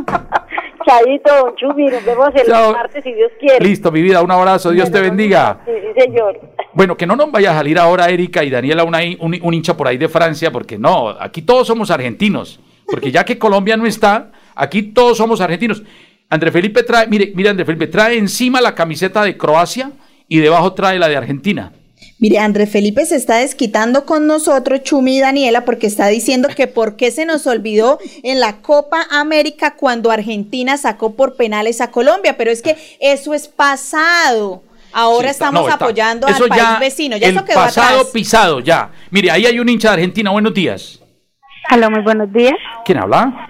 [0.87, 2.73] Chaito, don Chumi, nos vemos el Chao.
[2.73, 3.65] martes si Dios quiere.
[3.65, 5.61] Listo, mi vida, un abrazo, Dios te bendiga.
[5.67, 6.41] Sí, sí, señor.
[6.73, 9.77] Bueno, que no nos vaya a salir ahora Erika y Daniela una, un, un hincha
[9.77, 13.87] por ahí de Francia, porque no, aquí todos somos argentinos, porque ya que Colombia no
[13.87, 15.83] está, aquí todos somos argentinos.
[16.29, 19.91] André Felipe trae, mire, mire André Felipe, trae encima la camiseta de Croacia
[20.29, 21.73] y debajo trae la de Argentina.
[22.19, 26.67] Mire, Andrés Felipe se está desquitando con nosotros, Chumi y Daniela, porque está diciendo que
[26.67, 31.91] por qué se nos olvidó en la Copa América cuando Argentina sacó por penales a
[31.91, 34.63] Colombia, pero es que eso es pasado.
[34.93, 37.57] Ahora Sí, está- estamos no, está- apoyando al país ya, vecino, ya el eso quedó
[37.57, 38.13] pasado atrás.
[38.13, 38.91] pisado, ya.
[39.11, 41.00] Mire, ahí hay un hincha de Argentina, buenos días.
[41.73, 42.55] Hola, muy buenos días.
[42.85, 43.49] ¿Quién habla?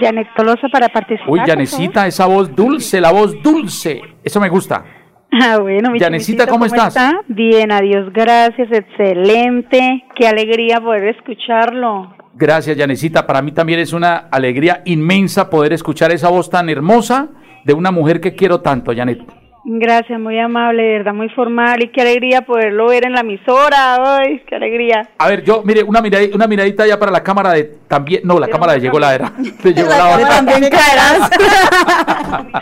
[0.00, 1.28] Janet Tolosa para participar.
[1.28, 4.84] Uy, por Yanecita, esa voz dulce, la voz dulce, eso me gusta.
[5.32, 6.96] Ah, bueno, mi Yanecita, chiquitito, ¿cómo estás?
[6.96, 7.20] está?
[7.28, 10.04] Bien, adiós, gracias, excelente.
[10.14, 12.14] Qué alegría poder escucharlo.
[12.34, 13.26] Gracias, Yanecita.
[13.26, 17.28] Para mí también es una alegría inmensa poder escuchar esa voz tan hermosa
[17.64, 19.20] de una mujer que quiero tanto, Janet.
[19.68, 24.16] Gracias, muy amable, de verdad, muy formal y qué alegría poderlo ver en la emisora.
[24.16, 25.08] Ay, qué alegría.
[25.18, 28.20] A ver, yo, mire, una miradita, una miradita ya para la cámara de también.
[28.22, 29.32] No, la cámara de llegó la era.
[29.36, 30.28] De llegó la hora.
[30.28, 31.28] También caerás.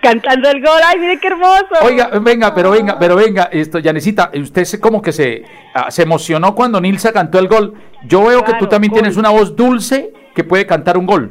[0.00, 1.66] Cantando el gol, ay, mire qué hermoso.
[1.82, 6.02] Oiga, venga, pero venga, pero venga, esto, Yanecita, usted se, como que se, ah, se
[6.02, 7.74] emocionó cuando Nilsa cantó el gol.
[8.06, 9.02] Yo veo que tú también gol.
[9.02, 11.30] tienes una voz dulce que puede cantar un gol.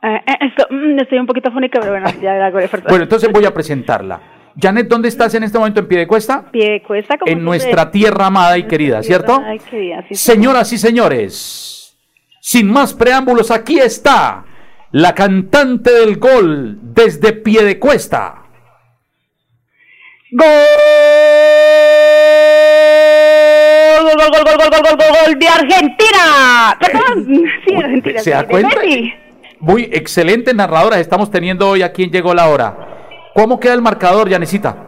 [0.00, 2.88] Eh, eh, esto, mm, estoy un poquito fónica, pero bueno, ya esfuerzo.
[2.88, 4.38] Bueno, entonces voy a presentarla.
[4.60, 6.50] Janet, ¿dónde estás en este momento en Piedecuesta?
[6.50, 9.42] Piedecuesta, como En nuestra tierra amada y querida, ¿cierto?
[9.70, 11.96] Querida, sí, Señoras y señores,
[12.40, 14.44] sin más preámbulos, aquí está
[14.92, 18.42] la cantante del gol desde Piedecuesta.
[20.32, 20.46] ¡Gol!
[24.02, 26.78] Gol, gol, gol, gol, gol, gol, gol, gol de Argentina.
[26.80, 27.44] Perdón, mm,
[29.60, 32.89] Muy excelente narradora estamos teniendo hoy a en Llegó la Hora.
[33.34, 34.86] ¿Cómo queda el marcador, Yanecita?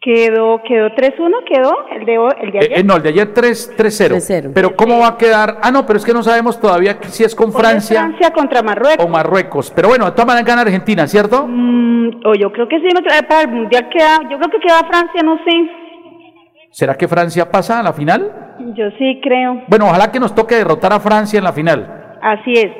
[0.00, 2.78] Quedó, quedó 3-1, quedó el de, hoy- el de Eh, ayer.
[2.78, 4.14] eh, no, el de ayer 3 3-0.
[4.14, 4.52] 3-0.
[4.54, 5.58] Pero ¿cómo va a quedar?
[5.62, 8.30] Ah, no, pero es que no sabemos todavía si es con Hoy es Francia Francia
[8.32, 9.04] contra Marruecos.
[9.04, 9.72] o Marruecos.
[9.74, 11.44] Pero bueno, de todas maneras gana Argentina, ¿cierto?
[11.48, 14.84] Mm, o yo creo que sí, no, para el mundial queda, yo creo que queda
[14.86, 15.70] Francia, no sé.
[16.70, 18.54] ¿Será que Francia pasa a la final?
[18.76, 19.62] Yo sí creo.
[19.66, 22.16] Bueno, ojalá que nos toque derrotar a Francia en la final.
[22.22, 22.70] Así es.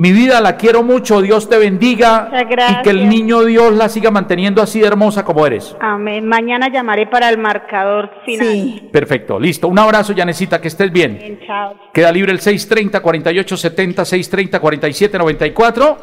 [0.00, 3.90] Mi vida la quiero mucho, Dios te bendiga Muchas y que el niño Dios la
[3.90, 5.76] siga manteniendo así de hermosa como eres.
[5.78, 6.26] Amén.
[6.26, 8.46] Mañana llamaré para el marcador final.
[8.48, 8.88] Sí.
[8.90, 9.68] Perfecto, listo.
[9.68, 11.18] Un abrazo, Yanecita, que estés bien.
[11.18, 11.74] Bien, chao.
[11.92, 15.98] Queda libre el 630 4870 630 4794.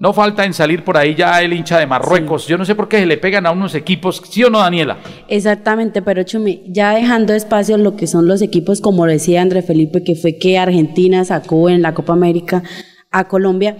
[0.00, 2.46] No falta en salir por ahí ya el hincha de Marruecos.
[2.46, 4.98] Yo no sé por qué se le pegan a unos equipos, ¿sí o no, Daniela?
[5.28, 10.04] Exactamente, pero Chumi, ya dejando espacio lo que son los equipos, como decía André Felipe,
[10.04, 12.62] que fue que Argentina sacó en la Copa América
[13.10, 13.76] a Colombia,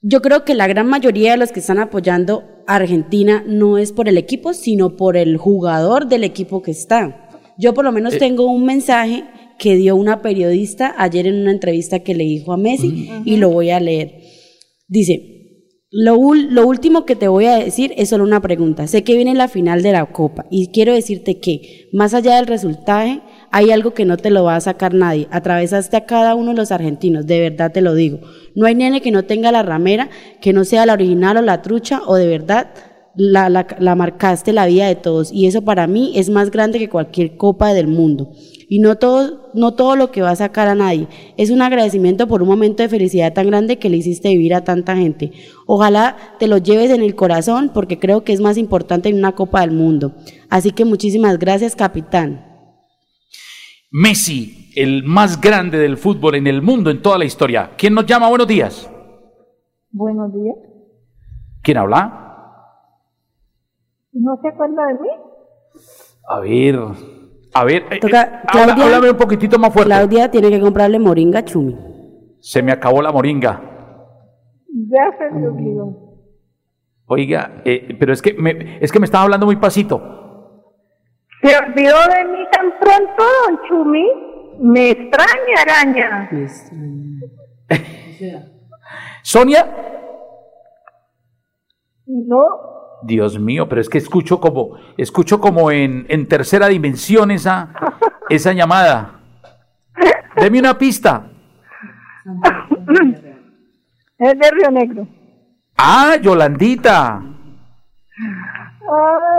[0.00, 3.92] yo creo que la gran mayoría de los que están apoyando a Argentina no es
[3.92, 7.28] por el equipo, sino por el jugador del equipo que está.
[7.58, 8.18] Yo por lo menos Eh.
[8.18, 9.24] tengo un mensaje
[9.58, 13.50] que dio una periodista ayer en una entrevista que le dijo a Messi y lo
[13.50, 14.20] voy a leer.
[14.86, 15.34] Dice,
[15.90, 18.86] lo, lo último que te voy a decir es solo una pregunta.
[18.86, 22.46] Sé que viene la final de la Copa y quiero decirte que, más allá del
[22.46, 25.28] resultado, hay algo que no te lo va a sacar nadie.
[25.30, 28.20] Atravesaste a cada uno de los argentinos, de verdad te lo digo.
[28.54, 31.62] No hay nene que no tenga la ramera, que no sea la original o la
[31.62, 32.68] trucha, o de verdad
[33.18, 35.32] la, marcaste la vida de todos.
[35.32, 38.30] Y eso para mí es más grande que cualquier copa del mundo.
[38.70, 41.08] Y no todo, no todo lo que va a sacar a nadie.
[41.36, 44.64] Es un agradecimiento por un momento de felicidad tan grande que le hiciste vivir a
[44.64, 45.32] tanta gente.
[45.66, 49.32] Ojalá te lo lleves en el corazón porque creo que es más importante en una
[49.32, 50.14] Copa del Mundo.
[50.50, 52.47] Así que muchísimas gracias, capitán.
[53.90, 57.70] Messi, el más grande del fútbol en el mundo, en toda la historia.
[57.78, 58.28] ¿Quién nos llama?
[58.28, 58.90] Buenos días.
[59.90, 60.56] Buenos días.
[61.62, 62.24] ¿Quién habla?
[64.12, 65.08] ¿No se acuerda de mí?
[66.28, 66.78] A ver,
[67.54, 68.84] a ver, eh, Toca- eh, habla- Claudia.
[68.84, 69.88] háblame un poquitito más fuerte.
[69.90, 71.74] Claudia tiene que comprarle moringa a Chumi.
[72.40, 73.62] Se me acabó la moringa.
[74.70, 75.96] Ya se me olvidó.
[77.06, 80.27] Oiga, eh, pero es que me, es que me estaba hablando muy pasito.
[81.42, 84.06] ¿Se olvidó de mí tan pronto, don Chumi?
[84.60, 86.30] Me extraña, araña.
[89.22, 89.66] Sonia,
[92.06, 92.46] No,
[93.02, 97.72] Dios mío, pero es que escucho como, escucho como en, en tercera dimensión esa,
[98.28, 99.20] esa llamada.
[100.36, 101.30] Deme una pista.
[104.18, 105.06] Es de Río Negro.
[105.76, 107.22] Ah, Yolandita.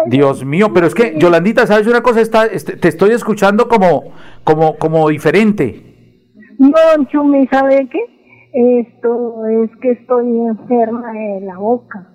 [0.08, 2.22] Dios mío, pero es que, Yolandita, ¿sabes una cosa?
[2.22, 6.34] Está, este, te estoy escuchando como, como, como diferente.
[6.58, 8.00] No, Chumi, ¿sabe qué?
[8.82, 12.08] Esto es que estoy enferma de la boca.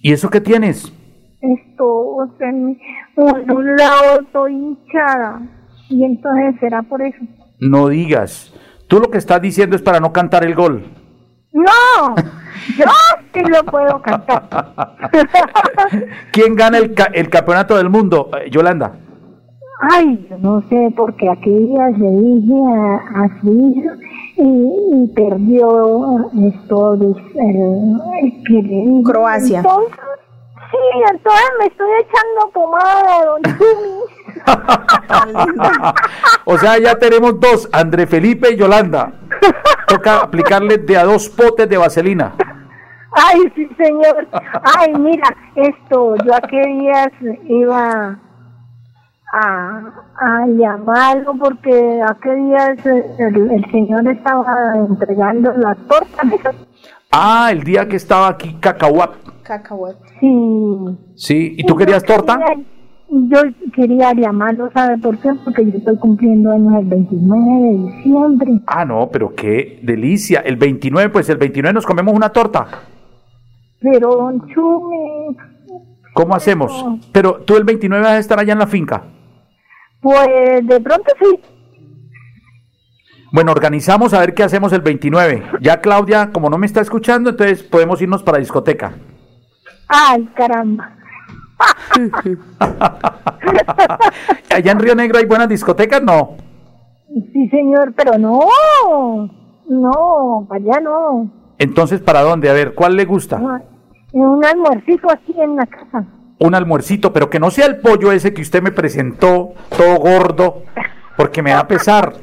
[0.00, 0.92] ¿Y eso qué tienes?
[1.40, 2.78] Esto, o sea, en
[3.16, 5.42] en un lado estoy hinchada.
[5.88, 7.18] Y entonces será por eso.
[7.60, 8.54] No digas.
[8.88, 10.84] Tú lo que estás diciendo es para no cantar el gol.
[11.52, 12.14] ¡No!
[12.78, 12.84] Yo
[13.34, 14.44] sí lo puedo cantar.
[16.32, 18.92] ¿Quién gana el, ca- el campeonato del mundo, eh, Yolanda?
[19.90, 23.90] Ay, yo no sé, porque aquel día le dije a, a su hijo
[24.36, 27.16] y, y perdió esto el.
[29.04, 29.58] Croacia.
[29.58, 29.98] Entonces,
[30.70, 30.78] sí,
[31.10, 33.98] entonces me estoy echando pomada Don Chumi.
[36.44, 39.12] o sea, ya tenemos dos, André Felipe y Yolanda.
[39.92, 42.34] Toca aplicarle de a dos potes de vaselina.
[43.12, 44.26] Ay, sí, señor.
[44.78, 47.12] Ay, mira, esto, yo aquel día
[47.44, 48.18] iba
[49.34, 49.82] a,
[50.18, 52.74] a llamarlo porque aquel día
[53.18, 56.56] el, el señor estaba entregando las tortas.
[57.10, 59.14] Ah, el día que estaba aquí Cacahuap.
[59.42, 60.08] Cacahuete.
[60.20, 60.78] Sí.
[61.16, 62.40] Sí, ¿y tú querías torta?
[63.14, 63.42] Yo
[63.74, 65.28] quería llamarlo, ¿sabe por qué?
[65.44, 68.60] Porque yo estoy cumpliendo años el 29 de diciembre.
[68.66, 70.40] Ah, no, pero qué delicia.
[70.40, 72.66] El 29, pues el 29 nos comemos una torta.
[73.80, 75.36] Pero, don Chumi,
[76.14, 76.86] ¿Cómo hacemos?
[77.12, 79.02] Pero tú el 29 vas a estar allá en la finca.
[80.00, 81.38] pues de pronto sí.
[83.30, 85.42] Bueno, organizamos a ver qué hacemos el 29.
[85.60, 88.94] Ya Claudia, como no me está escuchando, entonces podemos irnos para discoteca.
[89.88, 90.96] Ay, caramba.
[94.54, 96.36] Allá en Río Negro hay buenas discotecas, no.
[97.32, 98.40] Sí, señor, pero no.
[99.68, 101.30] No, para allá no.
[101.58, 102.50] Entonces, ¿para dónde?
[102.50, 103.40] A ver, ¿cuál le gusta?
[104.12, 106.04] Un almuercito aquí en la casa.
[106.38, 110.62] Un almuercito, pero que no sea el pollo ese que usted me presentó, todo gordo,
[111.16, 112.14] porque me da pesar.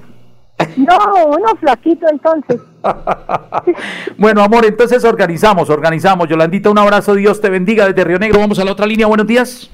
[0.78, 2.62] No, uno flaquito entonces.
[4.18, 6.28] Bueno, amor, entonces organizamos, organizamos.
[6.28, 8.40] Yolandita, un abrazo, Dios te bendiga desde Río Negro.
[8.40, 9.70] Vamos a la otra línea, buenos días.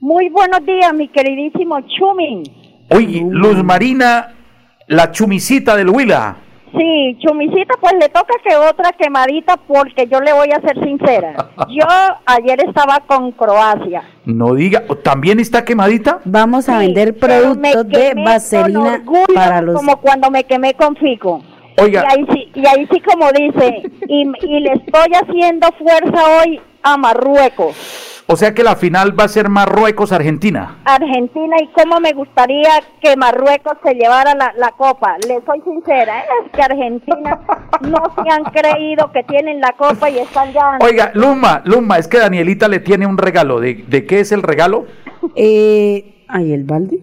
[0.00, 2.42] Muy buenos días, mi queridísimo Chumi.
[2.90, 4.34] Oye, Luz Marina,
[4.86, 6.36] la chumicita del Huila.
[6.76, 11.50] Sí, Chumicita, pues le toca que otra quemadita porque yo le voy a ser sincera.
[11.68, 11.86] Yo
[12.26, 14.02] ayer estaba con Croacia.
[14.24, 16.20] No diga, ¿también está quemadita?
[16.24, 19.76] Vamos a vender productos de vaselina orgullo, para los...
[19.76, 21.42] Como cuando me quemé con Fico.
[21.80, 22.04] Oiga.
[22.04, 26.60] Y ahí sí, y ahí sí como dice, y, y le estoy haciendo fuerza hoy
[26.82, 28.07] a Marruecos.
[28.30, 30.76] O sea que la final va a ser Marruecos-Argentina.
[30.84, 32.68] Argentina y cómo me gustaría
[33.00, 35.16] que Marruecos se llevara la, la copa.
[35.26, 37.40] Le soy sincera, es que Argentina
[37.80, 40.76] no se han creído que tienen la copa y están ya...
[40.82, 43.60] Oiga, Luma, Luma, es que Danielita le tiene un regalo.
[43.60, 44.84] ¿De, de qué es el regalo?
[45.34, 46.98] Eh, ¿Ay, el balde?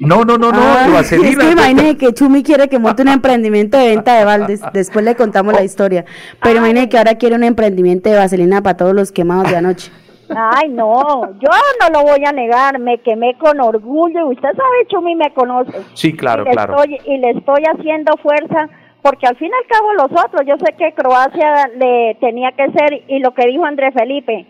[0.00, 1.00] No, no, no, no, Ah.
[1.00, 4.60] Es que imagine que Chumi quiere que monte un emprendimiento de venta de baldes.
[4.72, 6.04] Después le contamos la historia.
[6.42, 9.92] Pero imagine que ahora quiere un emprendimiento de vaselina para todos los quemados de anoche.
[10.34, 14.86] Ay, no, yo no lo voy a negar, me quemé con orgullo y usted sabe,
[14.88, 15.72] Chumi me conoce.
[15.94, 16.74] Sí, claro, y claro.
[16.82, 18.68] Estoy, y le estoy haciendo fuerza
[19.02, 22.70] porque al fin y al cabo los otros, yo sé que Croacia le tenía que
[22.72, 24.46] ser y lo que dijo Andrés Felipe,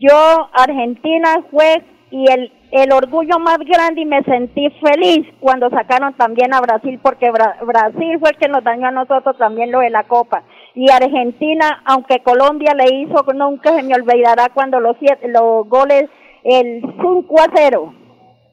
[0.00, 6.12] yo Argentina fue y el el orgullo más grande y me sentí feliz cuando sacaron
[6.14, 9.80] también a Brasil porque Bra- Brasil fue el que nos dañó a nosotros también lo
[9.80, 10.42] de la Copa
[10.78, 16.08] y Argentina aunque Colombia le hizo nunca se me olvidará cuando los siete, los goles
[16.44, 17.94] el 5 a 0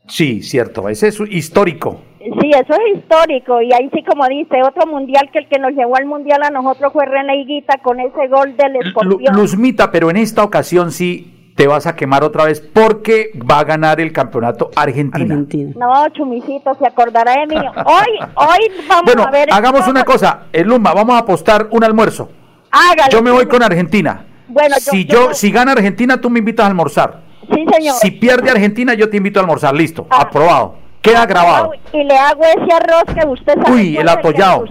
[0.08, 2.00] Sí, cierto, ese es histórico.
[2.20, 5.74] Sí, eso es histórico y ahí sí como dice, otro mundial que el que nos
[5.74, 9.36] llevó al mundial a nosotros fue René Higuita con ese gol del escorpión.
[9.36, 13.64] Luzmita, pero en esta ocasión sí te vas a quemar otra vez porque va a
[13.64, 15.36] ganar el campeonato Argentina.
[15.76, 17.56] No, Chumicito, se acordará de mí.
[17.58, 19.48] Hoy, hoy vamos Bueno, a ver.
[19.52, 22.30] hagamos una cosa, eh, Luma, vamos a apostar un almuerzo.
[22.72, 23.10] Hágalo.
[23.12, 24.26] Yo me voy con Argentina.
[24.48, 27.22] Bueno, yo- si yo- yo, si gana Argentina, tú me invitas a almorzar.
[27.54, 27.96] Sí, señor.
[28.02, 29.74] Si pierde Argentina, yo te invito a almorzar.
[29.74, 30.76] Listo, aprobado.
[31.02, 31.72] Queda grabado.
[31.94, 33.72] Y le hago ese arroz que usted sabe.
[33.72, 34.66] Uy, el atollado.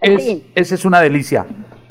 [0.00, 0.46] Es, Sí.
[0.54, 1.44] Esa es una delicia.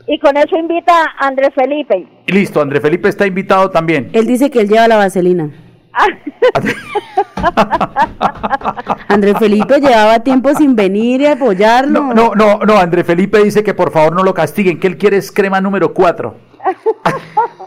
[0.08, 2.08] Y con eso invita a Andrés Felipe.
[2.28, 4.10] Y listo, André Felipe está invitado también.
[4.14, 5.50] Él dice que él lleva la vaselina.
[9.08, 12.02] Andrés Felipe llevaba tiempo sin venir y apoyarlo.
[12.02, 14.98] No, no, no, no, André Felipe dice que por favor no lo castiguen, que él
[14.98, 16.36] quiere es crema número 4.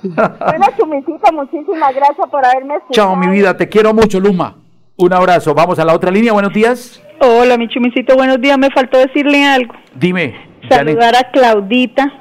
[0.02, 3.08] bueno, Chumicito, muchísimas gracias por haberme escuchado.
[3.08, 4.56] Chao, mi vida, te quiero mucho, Luma.
[4.96, 5.54] Un abrazo.
[5.54, 6.32] Vamos a la otra línea.
[6.32, 7.00] Buenos días.
[7.20, 8.58] Hola, mi chumicito, buenos días.
[8.58, 9.74] Me faltó decirle algo.
[9.94, 10.34] Dime.
[10.68, 10.98] Janet.
[10.98, 12.12] Saludar a Claudita,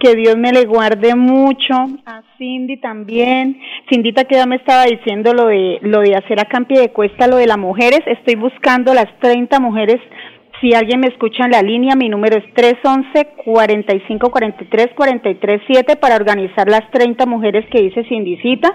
[0.00, 1.74] que Dios me le guarde mucho,
[2.06, 3.60] a Cindy también.
[3.88, 6.90] Cindita que ya me estaba diciendo lo de lo de hacer acá en pie de
[6.90, 8.00] cuesta, lo de las mujeres.
[8.06, 10.00] Estoy buscando las 30 mujeres.
[10.60, 12.44] Si alguien me escucha en la línea, mi número es
[13.44, 18.74] 311-4543-437 para organizar las 30 mujeres que dice Cindicita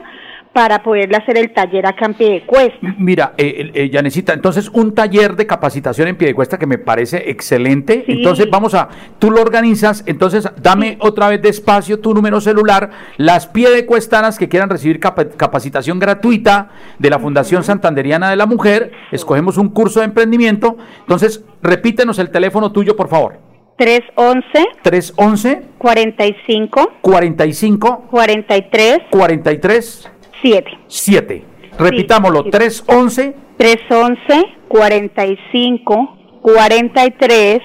[0.56, 2.96] para poderle hacer el taller acá en pie de cuesta.
[2.98, 8.06] Mira, eh, eh, Yanecita, entonces un taller de capacitación en Piedecuesta que me parece excelente.
[8.08, 8.14] Sí.
[8.14, 8.88] Entonces vamos a,
[9.20, 14.70] tú lo organizas, entonces dame otra vez despacio tu número celular, las piedecuestanas que quieran
[14.70, 20.06] recibir capa- capacitación gratuita de la Fundación Santanderiana de la Mujer, escogemos un curso de
[20.06, 20.78] emprendimiento.
[21.02, 23.40] Entonces, repítenos el teléfono tuyo, por favor.
[23.78, 30.12] 311 311 45 45 43 43
[30.46, 30.72] 7.
[30.88, 31.46] 7.
[31.80, 37.60] Repitámoslo, 311 311 45 43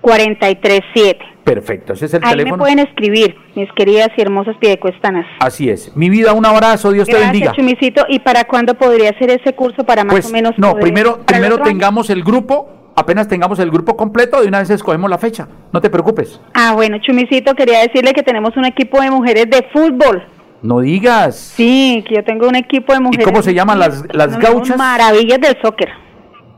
[0.00, 1.18] 43 7.
[1.44, 2.62] Perfecto, ese es el Ahí me teléfono.
[2.64, 5.24] pueden escribir, mis queridas y hermosas piedecuestanas.
[5.38, 5.96] Así es.
[5.96, 7.52] Mi vida, un abrazo, Dios te bendiga.
[7.52, 8.04] Gracias, Chumicito.
[8.08, 11.20] ¿Y para cuándo podría hacer ese curso para más Pues o menos no, poder- primero,
[11.24, 15.46] primero tengamos el grupo, apenas tengamos el grupo completo, de una vez escogemos la fecha.
[15.72, 16.40] No te preocupes.
[16.52, 20.24] Ah, bueno, Chumicito, quería decirle que tenemos un equipo de mujeres de fútbol.
[20.62, 21.36] No digas.
[21.36, 23.24] Sí, que yo tengo un equipo de mujeres.
[23.26, 24.76] cómo se llaman las- las gauchas?
[24.76, 25.88] Maravillas del soccer.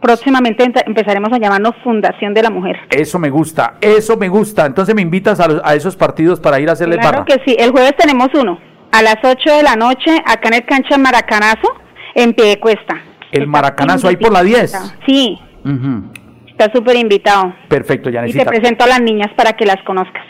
[0.01, 2.77] Próximamente ent- empezaremos a llamarnos Fundación de la Mujer.
[2.91, 4.65] Eso me gusta, eso me gusta.
[4.67, 7.25] Entonces me invitas a, los- a esos partidos para ir a hacerles Claro barra.
[7.25, 7.57] que sí.
[7.59, 8.59] El jueves tenemos uno
[8.93, 11.75] a las 8 de la noche acá en el cancha Maracanazo
[12.15, 13.01] en Piedecuesta.
[13.33, 14.73] El maracanazo ahí por la 10.
[15.07, 15.39] Sí,
[16.47, 17.53] está súper invitado.
[17.69, 20.23] Perfecto, Y te presento a las niñas para que las conozcas.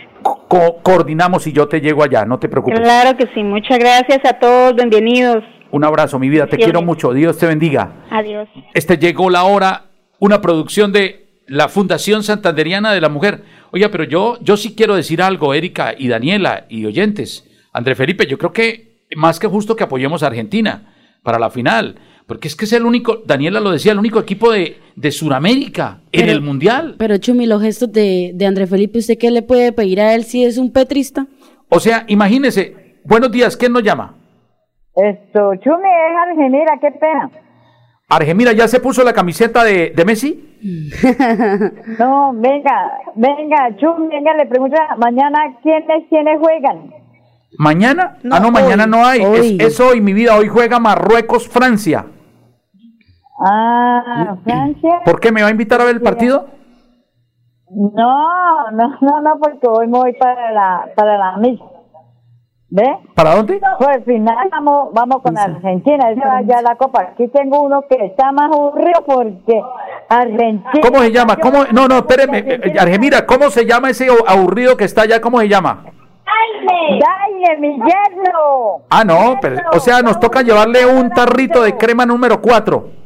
[0.48, 2.80] Co- coordinamos y yo te llego allá, no te preocupes.
[2.80, 3.42] Claro que sí.
[3.42, 4.74] Muchas gracias a todos.
[4.74, 5.44] Bienvenidos.
[5.70, 7.12] Un abrazo, mi vida, te quiero mucho.
[7.12, 7.92] Dios te bendiga.
[8.10, 8.48] Adiós.
[8.72, 9.84] Este llegó la hora,
[10.18, 13.42] una producción de la Fundación Santanderiana de la Mujer.
[13.72, 17.44] Oiga, pero yo, yo sí quiero decir algo, Erika y Daniela y oyentes.
[17.74, 21.96] André Felipe, yo creo que más que justo que apoyemos a Argentina para la final,
[22.28, 26.02] porque es que es el único, Daniela lo decía, el único equipo de, de Sudamérica
[26.12, 26.96] en el Mundial.
[26.98, 30.24] Pero Chumi, los gestos de, de André Felipe, ¿usted qué le puede pedir a él
[30.24, 31.26] si es un petrista?
[31.70, 34.14] O sea, imagínese, buenos días, ¿quién nos llama?
[34.94, 37.30] Esto, Chumi es Argentina, qué pena.
[38.10, 40.44] Argemira, ¿ya se puso la camiseta de, de Messi?
[41.98, 46.90] No, venga, venga, Chumi, venga, le pregunta mañana quiénes, quiénes juegan.
[47.56, 48.18] ¿Mañana?
[48.22, 49.22] No, ah, no, mañana no hay.
[49.22, 49.58] Es- hoy.
[49.60, 50.36] es hoy, mi vida.
[50.36, 52.04] Hoy juega Marruecos-Francia.
[53.40, 55.00] Ah, Francia.
[55.04, 56.46] ¿Por qué me va a invitar a ver el partido?
[57.70, 61.64] No, no, no, no, porque hoy me voy para la, para la misa.
[62.70, 62.84] ¿Ve?
[63.14, 63.60] ¿Para dónde?
[63.78, 67.00] Pues al final vamos, vamos con Argentina, esa va ya la copa.
[67.12, 69.62] Aquí tengo uno que está más aburrido porque
[70.08, 70.80] Argentina.
[70.82, 71.36] ¿Cómo se llama?
[71.36, 71.64] ¿Cómo?
[71.72, 72.60] No, no, espéreme.
[72.78, 75.20] Argemira, ¿cómo se llama ese aburrido que está allá?
[75.20, 75.84] ¿Cómo se llama?
[76.66, 78.82] ¡Daile, mi yerno!
[78.90, 82.98] Ah, no, pero, o sea, nos toca llevarle un tarrito de crema número 4.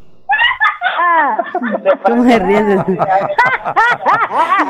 [2.03, 2.85] ¿Cómo se ríe?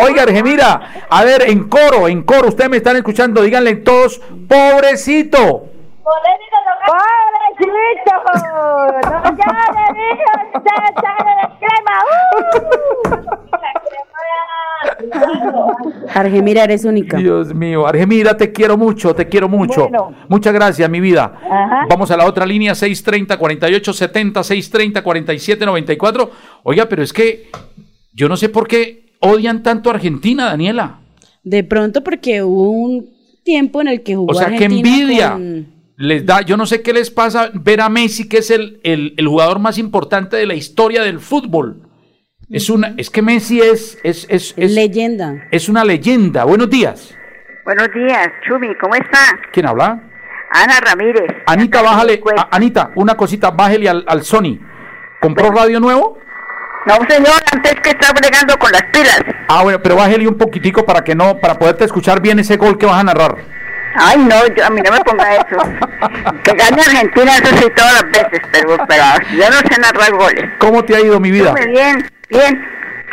[0.01, 4.19] Oiga, Argemira, a ver, en coro, en coro, ustedes me están escuchando, díganle todos,
[4.49, 5.67] pobrecito.
[6.03, 6.57] ¡Pobrecito!
[9.05, 10.31] ¡No ya le digo!
[10.65, 11.97] ¡Ya sale de crema!
[16.15, 17.17] Argemira, eres única.
[17.17, 19.89] Dios mío, Argemira, te quiero mucho, te quiero mucho.
[19.89, 20.15] Bueno.
[20.29, 21.33] Muchas gracias, mi vida.
[21.51, 21.87] Ajá.
[21.89, 26.31] Vamos a la otra línea, 630-4870, 630-4794.
[26.65, 27.49] Oiga, pero es que
[28.15, 30.99] yo no sé por qué odian tanto a Argentina, Daniela.
[31.45, 33.11] De pronto porque hubo un
[33.45, 35.33] tiempo en el que jugó O sea, qué Argentina envidia.
[35.33, 38.81] con- Les da, yo no sé qué les pasa ver a Messi, que es el,
[38.83, 41.83] el- el jugador más importante de la historia del fútbol.
[42.53, 45.47] Es una, es que Messi es, es, es, es leyenda.
[45.51, 46.45] Es una leyenda.
[46.45, 47.17] Buenos días.
[47.65, 49.19] Buenos días, Chumi, ¿cómo está?
[49.53, 49.99] ¿Quién habla?
[50.51, 51.29] Ana Ramírez.
[51.47, 52.21] Anita, bájale.
[52.37, 54.59] a- Anita, una cosita, bájale al, al Sony.
[55.21, 56.19] ¿Compró radio nuevo?
[56.85, 59.23] No, señor, antes que está bregando con las pilas.
[59.49, 62.77] Ah, bueno, pero bájale un poquitico para que no, para poderte escuchar bien ese gol
[62.77, 63.37] que vas a narrar.
[63.95, 65.57] Ay, no, yo- a mí no me ponga eso.
[66.45, 70.51] que gane Argentina, eso sí, todas las veces, pero, pero yo no sé narrar goles.
[70.59, 71.53] ¿Cómo te ha ido, mi vida?
[71.55, 72.65] Bien, bien.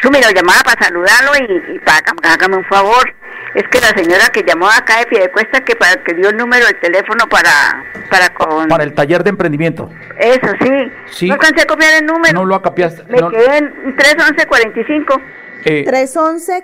[0.02, 2.00] Chumi, lo llamaba para saludarlo y, y para
[2.34, 3.14] hágame un favor.
[3.56, 6.66] Es que la señora que llamó acá de Piedecuesta, que para que dio el número
[6.68, 8.68] del teléfono para, para con...
[8.68, 9.92] Para el taller de emprendimiento.
[10.20, 10.92] Eso, sí.
[11.08, 11.28] Sí.
[11.28, 12.34] No alcancé a copiar el número.
[12.34, 13.04] No lo acapiaste.
[13.10, 15.22] Me no, quedé en 311-45.
[15.66, 16.64] eh, 311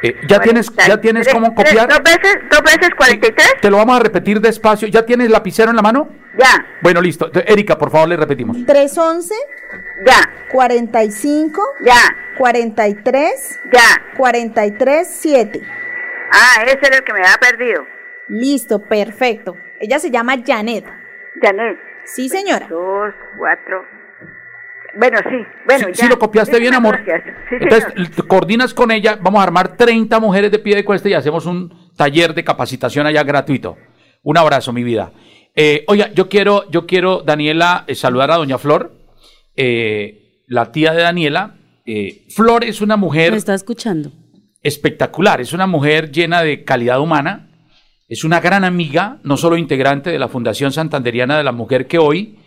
[0.00, 0.02] 7.
[0.02, 1.88] Eh, ¿Ya tienes, ya tienes cómo Tres- copiar?
[1.88, 3.54] ¿Dos veces, dos veces 43?
[3.60, 4.88] Te lo vamos a repetir despacio.
[4.88, 6.08] ¿Ya tienes lapicero en la mano?
[6.38, 6.66] Ya.
[6.80, 7.30] Bueno, listo.
[7.46, 8.56] Erika, por favor, le repetimos.
[8.64, 9.34] 311.
[10.06, 10.30] Ya.
[10.50, 11.62] 45.
[11.84, 11.94] Ya.
[12.38, 13.60] 43.
[13.72, 14.16] Ya.
[14.16, 15.60] 43, 7.
[16.32, 17.84] Ah, ese era el que me había perdido.
[18.28, 19.56] Listo, perfecto.
[19.80, 20.84] Ella se llama Janet.
[21.42, 21.78] Janet.
[22.04, 22.66] Sí, señora.
[22.68, 23.84] Dos, cuatro.
[24.98, 25.36] Bueno, sí.
[25.66, 26.04] Bueno, Sí, ya.
[26.04, 26.98] sí lo copiaste bien, amor.
[27.04, 27.36] Gracias.
[27.48, 28.10] Sí, Entonces, señor.
[28.10, 31.46] te coordinas con ella, vamos a armar 30 mujeres de pie de cuesta y hacemos
[31.46, 33.76] un taller de capacitación allá gratuito.
[34.22, 35.12] Un abrazo, mi vida.
[35.54, 38.92] Eh, oiga, yo quiero, yo quiero, Daniela, eh, saludar a Doña Flor,
[39.56, 41.56] eh, la tía de Daniela.
[41.86, 44.12] Eh, Flor es una mujer Me está escuchando.
[44.62, 47.48] espectacular, es una mujer llena de calidad humana,
[48.08, 51.98] es una gran amiga, no solo integrante de la Fundación Santanderiana de la Mujer que
[51.98, 52.38] hoy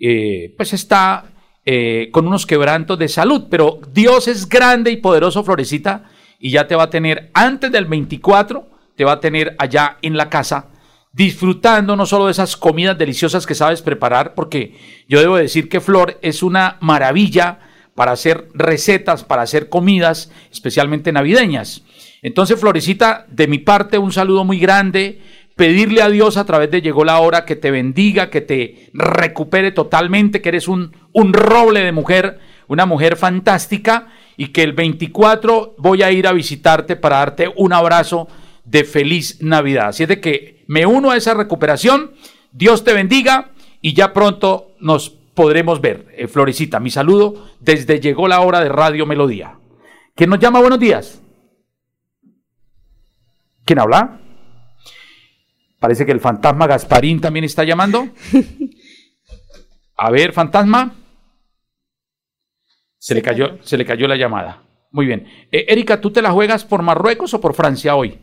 [0.00, 1.24] eh, pues está
[1.64, 6.04] eh, con unos quebrantos de salud, pero Dios es grande y poderoso, Florecita,
[6.38, 10.16] y ya te va a tener antes del 24, te va a tener allá en
[10.16, 10.68] la casa
[11.12, 15.80] disfrutando no solo de esas comidas deliciosas que sabes preparar, porque yo debo decir que
[15.80, 17.58] Flor es una maravilla
[17.94, 21.82] para hacer recetas, para hacer comidas, especialmente navideñas.
[22.22, 25.20] Entonces, Florecita, de mi parte, un saludo muy grande.
[25.56, 29.70] Pedirle a Dios a través de Llegó la Hora que te bendiga, que te recupere
[29.70, 35.74] totalmente, que eres un, un roble de mujer, una mujer fantástica y que el 24
[35.78, 38.28] voy a ir a visitarte para darte un abrazo
[38.64, 39.88] de feliz Navidad.
[39.88, 42.12] Así es de que me uno a esa recuperación.
[42.52, 43.50] Dios te bendiga
[43.80, 46.06] y ya pronto nos podremos ver.
[46.16, 49.58] Eh, Florecita, mi saludo desde Llegó la Hora de Radio Melodía.
[50.14, 50.60] ¿Quién nos llama?
[50.60, 51.22] Buenos días.
[53.64, 54.20] ¿Quién habla?
[55.78, 58.08] Parece que el fantasma Gasparín también está llamando.
[59.96, 60.94] A ver, fantasma.
[63.02, 64.62] Se, le cayó, se le cayó la llamada.
[64.92, 65.26] Muy bien.
[65.50, 68.16] Eh, Erika, ¿tú te la juegas por Marruecos o por Francia hoy?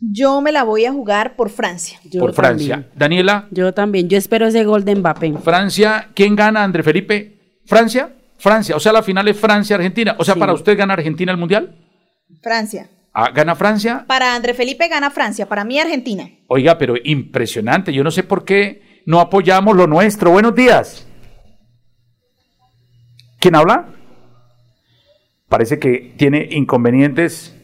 [0.00, 1.98] Yo me la voy a jugar por Francia.
[2.20, 2.88] por Francia.
[2.94, 4.08] Daniela, Yo también.
[4.08, 5.32] Yo espero ese gol de Mbappé.
[5.42, 7.60] Francia, ¿quién gana, André Felipe?
[7.66, 8.14] ¿Francia?
[8.38, 8.76] Francia.
[8.76, 10.14] O sea, la final es Francia-Argentina.
[10.16, 11.74] O sea, ¿para usted gana Argentina el Mundial?
[12.40, 12.88] Francia.
[13.12, 14.04] Ah, ¿Gana Francia?
[14.06, 16.30] Para André Felipe gana Francia, para mí Argentina.
[16.46, 17.92] Oiga, pero impresionante.
[17.92, 20.30] Yo no sé por qué no apoyamos lo nuestro.
[20.30, 21.08] Buenos días.
[23.40, 23.88] ¿Quién habla?
[25.52, 27.54] Parece que tiene inconvenientes.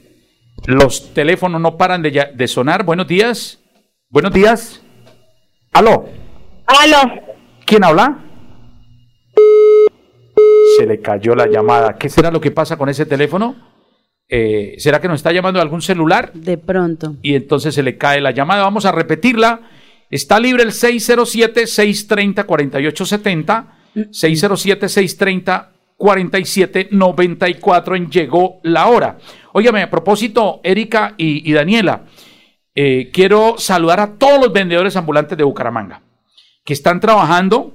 [0.67, 2.85] Los teléfonos no paran de, ya- de sonar.
[2.85, 3.61] Buenos días.
[4.11, 4.83] Buenos días.
[5.73, 6.05] Aló.
[6.67, 6.99] Aló.
[7.65, 8.19] ¿Quién habla?
[10.77, 11.97] Se le cayó la llamada.
[11.97, 13.57] ¿Qué será lo que pasa con ese teléfono?
[14.29, 16.31] Eh, ¿Será que nos está llamando de algún celular?
[16.35, 17.17] De pronto.
[17.23, 18.65] y entonces se le cae la llamada.
[18.65, 19.63] Vamos a repetirla.
[20.11, 23.69] Está libre el 607-630-4870,
[25.99, 29.19] 607-630-4794 en Llegó la Hora.
[29.53, 32.05] Óigame, a propósito, Erika y, y Daniela,
[32.75, 36.03] eh, quiero saludar a todos los vendedores ambulantes de Bucaramanga
[36.65, 37.75] que están trabajando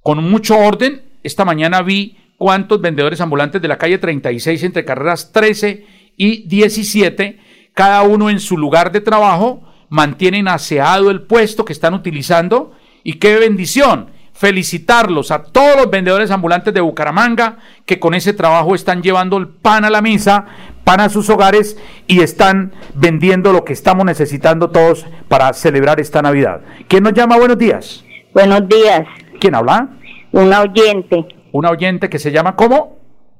[0.00, 1.02] con mucho orden.
[1.22, 7.38] Esta mañana vi cuántos vendedores ambulantes de la calle 36 entre carreras 13 y 17,
[7.74, 12.72] cada uno en su lugar de trabajo, mantienen aseado el puesto que están utilizando
[13.04, 14.10] y qué bendición.
[14.40, 19.48] Felicitarlos a todos los vendedores ambulantes de Bucaramanga que con ese trabajo están llevando el
[19.48, 20.46] pan a la mesa,
[20.82, 26.22] pan a sus hogares y están vendiendo lo que estamos necesitando todos para celebrar esta
[26.22, 26.62] Navidad.
[26.88, 27.36] ¿Quién nos llama?
[27.36, 28.02] Buenos días.
[28.32, 29.02] Buenos días.
[29.38, 29.90] ¿Quién habla?
[30.32, 31.26] Una oyente.
[31.52, 32.96] Una oyente que se llama ¿cómo?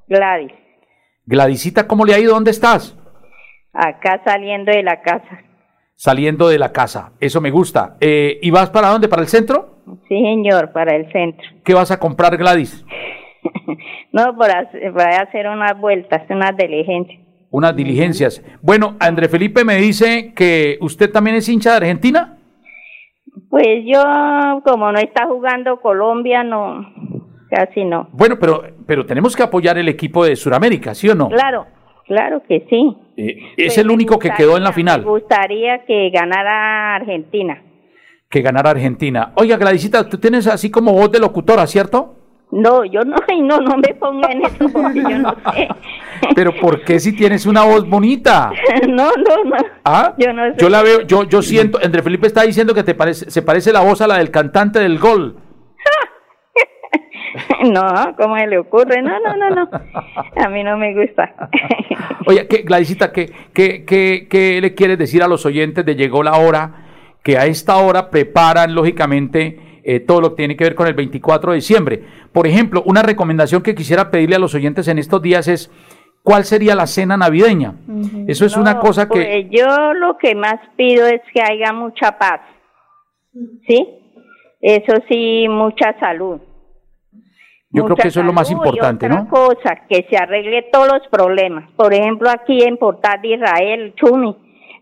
[0.06, 0.52] Gladys.
[1.24, 2.34] Gladysita, ¿cómo le ha ido?
[2.34, 2.94] ¿Dónde estás?
[3.72, 5.40] Acá saliendo de la casa.
[5.94, 7.12] Saliendo de la casa.
[7.20, 7.96] Eso me gusta.
[8.00, 9.08] Eh, ¿Y vas para dónde?
[9.08, 9.79] ¿Para el centro?
[10.08, 11.46] Sí, señor, para el centro.
[11.64, 12.84] ¿Qué vas a comprar, Gladys?
[14.12, 17.20] No, para, hacer- para hacer unas vueltas, unas diligencias.
[17.50, 18.44] Unas diligencias.
[18.60, 22.36] Bueno, André Felipe me dice que usted también es hincha de Argentina.
[23.48, 24.02] Pues yo,
[24.64, 26.86] como no está jugando Colombia, no,
[27.50, 28.08] casi no.
[28.12, 31.28] Bueno, pero, pero tenemos que apoyar el equipo de Sudamérica, ¿sí o no?
[31.28, 31.66] Claro,
[32.06, 32.96] claro que sí.
[33.16, 37.62] Eh, es el único que quedó en la Me final, gustaría que ganara Argentina.
[38.30, 39.32] Que ganara Argentina.
[39.34, 42.14] Oiga, Gladysita, tú tienes así como voz de locutora, ¿cierto?
[42.52, 45.68] No, yo no, no, no me ponga en eso porque yo no sé.
[46.36, 48.52] Pero ¿por qué si tienes una voz bonita?
[48.88, 49.56] No, no, no.
[49.84, 50.14] ¿Ah?
[50.16, 50.54] Yo no sé.
[50.58, 53.72] Yo la veo, yo, yo siento, André Felipe está diciendo que te parece, se parece
[53.72, 55.36] la voz a la del cantante del gol.
[57.64, 59.02] No, ¿cómo se le ocurre?
[59.02, 59.70] No, no, no, no.
[60.36, 61.34] A mí no me gusta.
[62.26, 66.22] Oye, ¿qué, Gladysita, ¿qué, qué, qué, qué le quieres decir a los oyentes de Llegó
[66.22, 66.89] la Hora?
[67.22, 70.94] Que a esta hora preparan, lógicamente, eh, todo lo que tiene que ver con el
[70.94, 72.04] 24 de diciembre.
[72.32, 75.70] Por ejemplo, una recomendación que quisiera pedirle a los oyentes en estos días es
[76.22, 77.74] ¿cuál sería la cena navideña?
[78.26, 79.14] Eso es una cosa que...
[79.14, 82.40] pues yo lo que más pido es que haya mucha paz.
[83.66, 83.88] ¿Sí?
[84.60, 86.40] Eso sí, mucha salud.
[87.72, 89.28] Yo creo que eso es lo más y importante, otra ¿no?
[89.28, 91.70] cosa, que se arregle todos los problemas.
[91.76, 94.36] Por ejemplo, aquí en Portal de Israel, Chumi,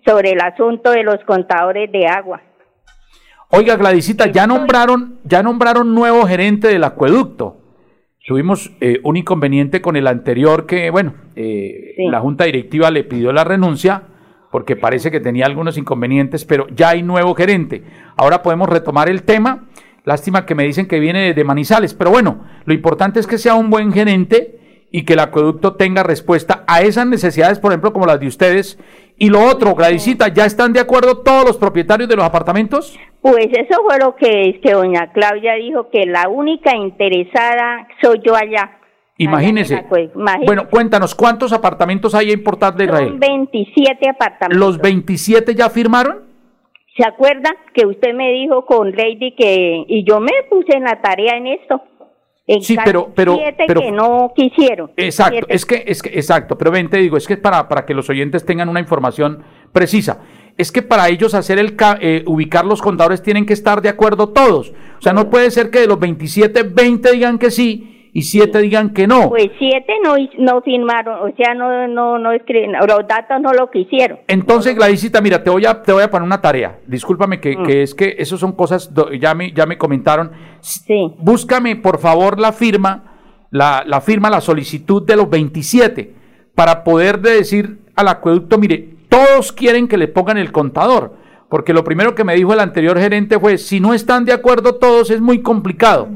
[0.06, 2.40] sobre el asunto de los contadores de agua.
[3.50, 7.56] Oiga, Gladysita, ya nombraron, ya nombraron nuevo gerente del acueducto.
[8.26, 12.06] Tuvimos eh, un inconveniente con el anterior que, bueno, eh, Sí.
[12.10, 14.02] la junta directiva le pidió la renuncia
[14.50, 17.84] porque parece que tenía algunos inconvenientes, pero ya hay nuevo gerente.
[18.16, 19.66] Ahora podemos retomar el tema.
[20.04, 23.54] Lástima que me dicen que viene de Manizales, pero bueno, lo importante es que sea
[23.54, 28.06] un buen gerente y que el acueducto tenga respuesta a esas necesidades, por ejemplo, como
[28.06, 28.78] las de ustedes.
[29.20, 32.96] Y lo otro, Gladysita, ¿ya están de acuerdo todos los propietarios de los apartamentos?
[33.20, 38.36] Pues eso fue lo que, que doña Claudia dijo, que la única interesada soy yo
[38.36, 38.78] allá.
[39.16, 39.84] Imagínese.
[39.90, 40.38] Allá.
[40.46, 43.18] Bueno, cuéntanos, ¿cuántos apartamentos hay en Portal de Son Israel?
[43.18, 44.56] 27 apartamentos.
[44.56, 46.20] ¿Los 27 ya firmaron?
[46.96, 51.00] ¿Se acuerda que usted me dijo con Lady que, y yo me puse en la
[51.00, 51.82] tarea en esto?
[52.48, 54.90] En Sí, pero- pero- siete pero- que no quisieron.
[54.96, 55.54] Exacto, Siete.
[55.54, 58.08] es que, es que, exacto, pero ven, te digo, es que para, para que los
[58.08, 59.42] oyentes tengan una información
[59.72, 60.20] precisa.
[60.56, 64.30] Es que para ellos hacer el eh, ubicar los contadores tienen que estar de acuerdo
[64.30, 64.70] todos.
[64.98, 68.58] O sea, no puede ser que de los 27, 20 digan que sí y 7
[68.60, 69.28] digan que no.
[69.28, 73.70] Pues siete no, no firmaron, o sea, no, no, no escriben, los datos no lo
[73.70, 74.18] quisieron.
[74.26, 76.78] Entonces, Gladysita, mira, te voy a, te voy a poner una tarea.
[76.86, 77.40] Discúlpame Mm.
[77.40, 78.90] que, que es que eso son cosas,
[79.20, 80.32] ya me, ya me comentaron.
[81.18, 83.04] Búscame, por favor, la firma,
[83.50, 86.14] la, la firma, la solicitud de los 27,
[86.54, 91.16] para poder de decir al acueducto, mire, todos quieren que le pongan el contador.
[91.48, 94.74] Porque lo primero que me dijo el anterior gerente fue, si no están de acuerdo
[94.74, 96.08] todos, es muy complicado.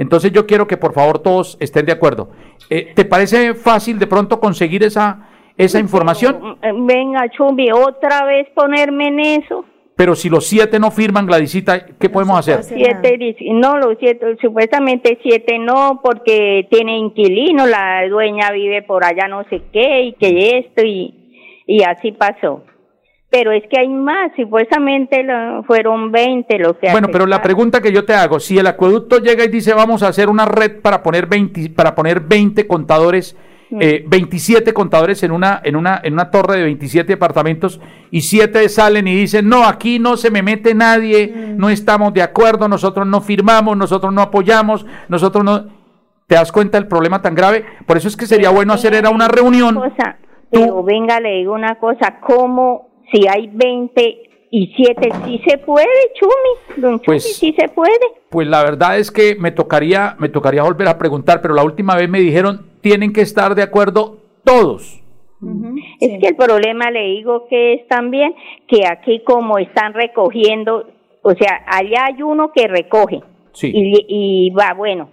[0.00, 2.30] Entonces yo quiero que por favor todos estén de acuerdo.
[2.70, 5.28] Eh, ¿Te parece fácil de pronto conseguir esa,
[5.58, 6.56] esa información?
[6.62, 9.66] Eh, Venga, Chumbi, otra vez ponerme en eso.
[9.96, 12.62] Pero si los siete no firman, Gladysita, ¿qué podemos hacer?
[12.62, 19.28] Siete, no, los siete, supuestamente siete no, porque tiene inquilino, la dueña vive por allá
[19.28, 21.12] no sé qué, y que esto, y,
[21.66, 22.64] y así pasó.
[23.30, 27.80] Pero es que hay más, supuestamente lo- fueron 20 los que Bueno, pero la pregunta
[27.80, 30.80] que yo te hago, si el acueducto llega y dice vamos a hacer una red
[30.80, 33.36] para poner 20, para poner 20 contadores,
[33.78, 38.68] eh, 27 contadores en una, en una, en una torre de 27 apartamentos y 7
[38.68, 43.06] salen y dicen no, aquí no se me mete nadie, no estamos de acuerdo, nosotros
[43.06, 45.66] no firmamos, nosotros no apoyamos, nosotros no.
[46.26, 47.64] ¿Te das cuenta del problema tan grave?
[47.86, 49.76] Por eso es que sería bueno hacer era una reunión.
[49.76, 50.16] cosa,
[50.50, 55.86] pero venga, le digo una cosa, ¿cómo si hay 20 y 7 sí se puede,
[56.14, 56.80] Chumi?
[56.82, 57.92] Don Chumi, Pues- sí se puede.
[58.30, 61.96] Pues la verdad es que me tocaría, me tocaría volver a preguntar, pero la última
[61.96, 64.96] vez me dijeron tienen que estar de acuerdo todos.
[66.00, 68.34] Es que el problema, le digo que es también
[68.68, 70.86] que aquí como están recogiendo,
[71.22, 73.70] o sea, allá hay uno que recoge Sí.
[73.74, 75.08] y, y va, bueno,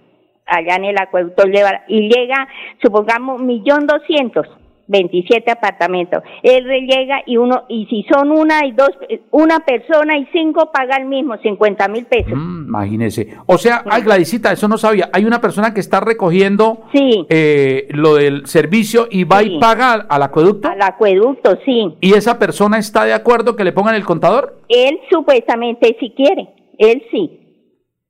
[0.46, 2.46] allá en el acueducto lleva, y llega,
[2.82, 4.46] supongamos, millón doscientos,
[4.88, 6.22] 27 apartamentos.
[6.42, 8.90] Él llega y uno, y si son una y dos,
[9.30, 12.32] una persona y cinco paga el mismo, 50 mil pesos.
[12.34, 13.28] Mm, imagínese.
[13.46, 15.10] O sea, ay, Gladysita, eso no sabía.
[15.12, 20.22] Hay una persona que está recogiendo eh, lo del servicio y va y paga al,
[20.22, 20.68] acueducto.
[20.68, 21.94] Al acueducto, sí.
[22.00, 24.58] ¿Y esa persona está de acuerdo que le pongan el contador?
[24.68, 27.44] Él supuestamente si quiere, él sí.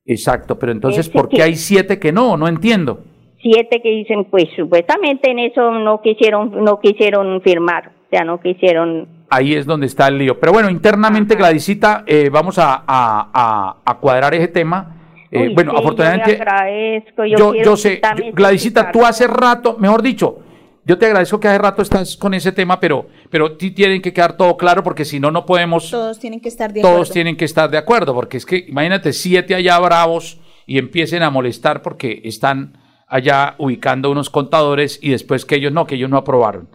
[0.06, 2.38] Exacto, pero entonces, ¿por qué hay siete que no?
[2.38, 3.00] No entiendo.
[3.40, 8.40] Siete que dicen pues supuestamente en eso no quisieron no quisieron firmar o sea no
[8.40, 10.40] quisieron Ahí es donde está el lío.
[10.40, 14.96] Pero bueno, internamente, Gladysita, eh, vamos a, a- a- a cuadrar ese tema.
[15.30, 19.04] Eh, Uy, bueno, sí, yo afortunadamente, le agradezco yo, yo, yo sé, yo- Gladysita, tú
[19.04, 20.38] hace rato, mejor dicho,
[20.86, 24.14] yo te agradezco que hace rato estás con ese tema, pero, pero sí tienen que
[24.14, 27.12] quedar todo claro porque si no, no podemos, Todos tienen que estar de todos acuerdo.
[27.12, 31.28] tienen que estar de acuerdo, porque es que imagínate siete allá bravos y empiecen a
[31.28, 32.78] molestar porque están
[33.08, 36.68] allá ubicando unos contadores y después que ellos no, que ellos no aprobaron.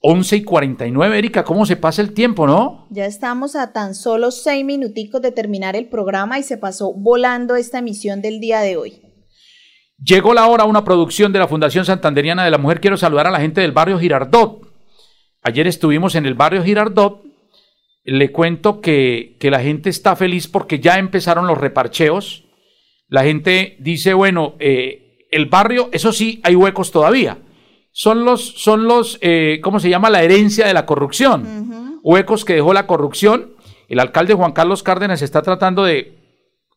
[0.00, 2.86] 11 y 49, Erika, ¿cómo se pasa el tiempo, no?
[2.90, 7.56] Ya estamos a tan solo seis minuticos de terminar el programa y se pasó volando
[7.56, 9.02] esta emisión del día de hoy.
[10.02, 12.80] Llegó la hora, una producción de la Fundación Santanderiana de la Mujer.
[12.80, 14.60] Quiero saludar a la gente del barrio Girardot.
[15.42, 17.22] Ayer estuvimos en el barrio Girardot.
[18.04, 22.45] Le cuento que, que la gente está feliz porque ya empezaron los reparcheos.
[23.08, 27.38] La gente dice, bueno, eh, el barrio, eso sí, hay huecos todavía.
[27.92, 30.10] Son los, son los, eh, ¿cómo se llama?
[30.10, 32.00] La herencia de la corrupción.
[32.02, 33.54] Huecos que dejó la corrupción.
[33.88, 36.18] El alcalde Juan Carlos Cárdenas está tratando de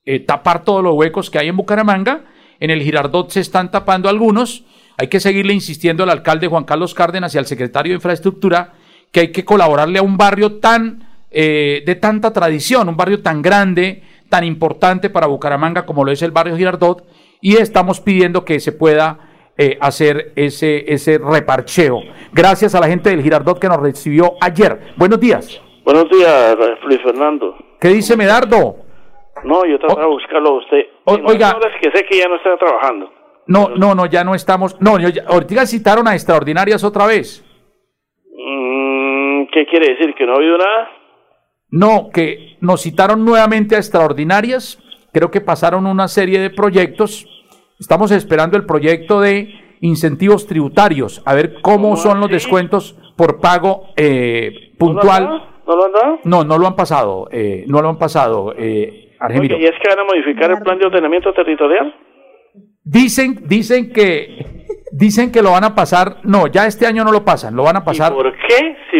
[0.06, 2.26] eh, tapar todos los huecos que hay en Bucaramanga.
[2.60, 4.64] En el Girardot se están tapando algunos.
[4.98, 8.74] hay que seguirle insistiendo al alcalde Juan Carlos Cárdenas y al secretario de Infraestructura
[9.12, 13.42] que hay que colaborarle a un barrio tan eh, de tanta tradición, un barrio tan
[13.42, 17.04] grande, tan importante para Bucaramanga como lo es el barrio Girardot,
[17.42, 19.20] y estamos pidiendo que se pueda
[19.58, 22.00] eh, hacer ese, ese reparcheo.
[22.32, 24.94] Gracias a la gente del Girardot que nos recibió ayer.
[24.98, 25.62] Buenos días.
[25.84, 27.56] Buenos días, Luis Fernando.
[27.80, 28.76] ¿Qué dice Medardo?
[29.44, 30.82] No, yo trataba de buscarlo a usted.
[31.06, 31.56] O- oiga.
[31.56, 33.10] horas que sé que ya no está trabajando.
[33.48, 34.80] No, no, no, ya no estamos.
[34.80, 37.44] No, yo ahorita citaron a extraordinarias otra vez.
[38.32, 40.14] Mm, ¿Qué quiere decir?
[40.16, 40.90] ¿Que no ha habido nada?
[41.72, 44.80] No, que nos citaron nuevamente a extraordinarias.
[45.12, 47.28] Creo que pasaron una serie de proyectos.
[47.80, 53.88] Estamos esperando el proyecto de incentivos tributarios, a ver cómo son los descuentos por pago
[53.96, 55.44] eh, puntual.
[55.66, 56.20] ¿No lo han dado?
[56.24, 59.56] No, no lo han pasado, eh, no lo han pasado, eh, Argemiro.
[59.56, 61.94] Oye, ¿Y es que van a modificar el plan de ordenamiento territorial?
[62.84, 66.18] Dicen, dicen que, dicen que lo van a pasar.
[66.24, 68.14] No, ya este año no lo pasan, lo van a pasar.
[68.14, 68.78] ¿Por qué?
[68.92, 68.98] Si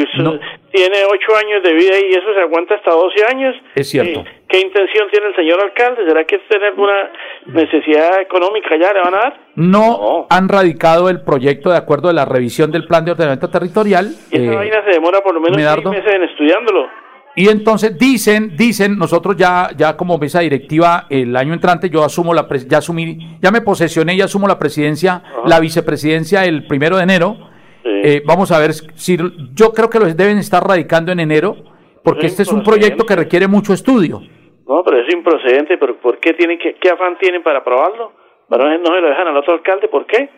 [0.72, 3.56] tiene ocho años de vida y eso se aguanta hasta 12 años.
[3.76, 4.24] Es cierto.
[4.48, 6.06] ¿Qué intención tiene el señor alcalde?
[6.08, 7.12] ¿Será que tiene alguna
[7.46, 9.40] necesidad económica ya le van a dar?
[9.56, 14.08] No han radicado el proyecto de acuerdo de la revisión del plan de ordenamiento territorial.
[14.32, 15.92] Y esa eh, vaina se demora por lo menos Medardo.
[15.92, 16.88] seis meses en estudiándolo.
[17.36, 22.34] Y entonces dicen, dicen, nosotros ya, ya como mesa directiva el año entrante yo asumo
[22.34, 27.04] la, ya asumí, ya me posesioné y asumo la presidencia, la vicepresidencia el primero de
[27.04, 27.49] enero.
[27.84, 29.18] Eh, vamos a ver si,
[29.54, 31.56] yo creo que los deben estar radicando en enero,
[32.04, 34.22] porque Es este es un proyecto que requiere mucho estudio.
[34.68, 35.78] No, pero es improcedente.
[35.78, 38.12] ¿Pero por qué tienen que, qué afán tienen para aprobarlo?
[38.48, 39.88] ¿Para no, se lo dejan al otro alcalde?
[39.88, 40.30] ¿Por qué?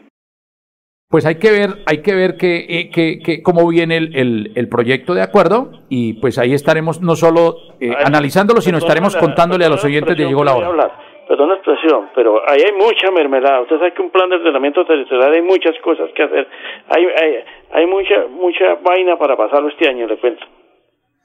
[1.09, 4.51] Pues hay que ver, hay que ver que, eh, que- que cómo viene el, el-
[4.55, 9.65] el proyecto de acuerdo y pues ahí estaremos no solo eh, analizándolo, sino estaremos contándole
[9.65, 10.91] a los oyentes de llegó la hora.
[11.31, 13.61] Perdón la expresión, pero ahí hay mucha mermelada.
[13.61, 16.45] Usted sabe que un plan de ordenamiento territorial hay muchas cosas que hacer.
[16.89, 17.35] Hay, hay,
[17.71, 20.45] hay mucha mucha vaina para pasarlo este año, le cuento.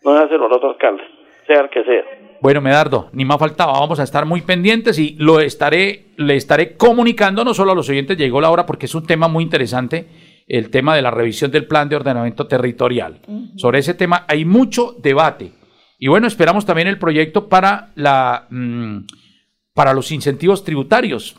[0.05, 1.03] No es hacerlo al otro alcalde,
[1.49, 2.05] sea el que sea.
[2.41, 6.77] Bueno, Medardo, ni más faltaba, vamos a estar muy pendientes y lo estaré, le estaré
[6.77, 10.07] comunicando no solo a los oyentes, llegó la hora porque es un tema muy interesante,
[10.47, 13.19] el tema de la revisión del plan de ordenamiento territorial.
[13.57, 15.51] Sobre ese tema hay mucho debate.
[15.99, 18.99] Y bueno, esperamos también el proyecto para la mm,
[19.77, 21.37] para los incentivos tributarios.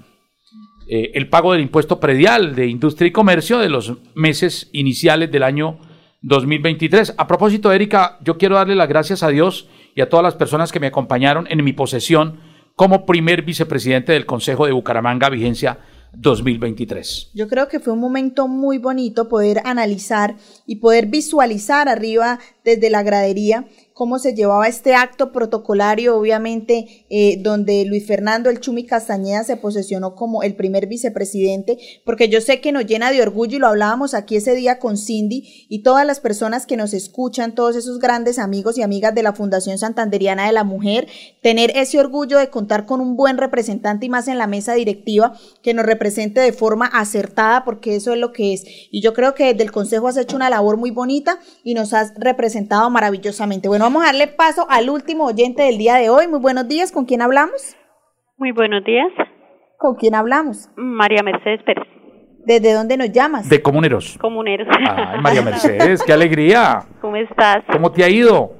[0.88, 5.41] Eh, el pago del impuesto predial de industria y comercio de los meses iniciales del
[5.41, 5.79] año
[6.21, 7.15] 2023.
[7.17, 10.71] A propósito, Erika, yo quiero darle las gracias a Dios y a todas las personas
[10.71, 12.39] que me acompañaron en mi posesión
[12.75, 15.79] como primer vicepresidente del Consejo de Bucaramanga, vigencia
[16.13, 17.31] 2023.
[17.33, 20.35] Yo creo que fue un momento muy bonito poder analizar
[20.67, 23.65] y poder visualizar arriba desde la gradería
[23.97, 29.57] cómo se llevaba este acto protocolario, obviamente, eh, donde Luis Fernando El Chumi Castañeda se
[29.57, 33.65] posesionó como el primer vicepresidente, porque yo sé que nos llena de orgullo y lo
[33.65, 37.97] hablábamos aquí ese día con Cindy y todas las personas que nos escuchan, todos esos
[37.97, 41.07] grandes amigos y amigas de la Fundación Santanderiana de la Mujer,
[41.41, 45.33] tener ese orgullo de contar con un buen representante y más en la mesa directiva
[45.63, 48.63] que nos represente de forma acertada, porque eso es lo que es.
[48.91, 51.95] Y yo creo que desde el Consejo has hecho una labor muy bonita y nos
[51.95, 53.67] has representado maravillosamente.
[53.67, 56.27] Bueno, vamos a darle paso al último oyente del día de hoy.
[56.27, 57.77] Muy buenos días, ¿con quién hablamos?
[58.38, 59.07] Muy buenos días.
[59.77, 60.69] ¿Con quién hablamos?
[60.75, 61.88] María Mercedes Pérez,
[62.45, 63.49] ¿Desde dónde nos llamas?
[63.49, 64.17] De comuneros.
[64.19, 64.67] comuneros.
[64.77, 66.81] Ay, María Mercedes, qué alegría.
[66.99, 67.63] ¿Cómo estás?
[67.71, 68.51] ¿Cómo te ha ido?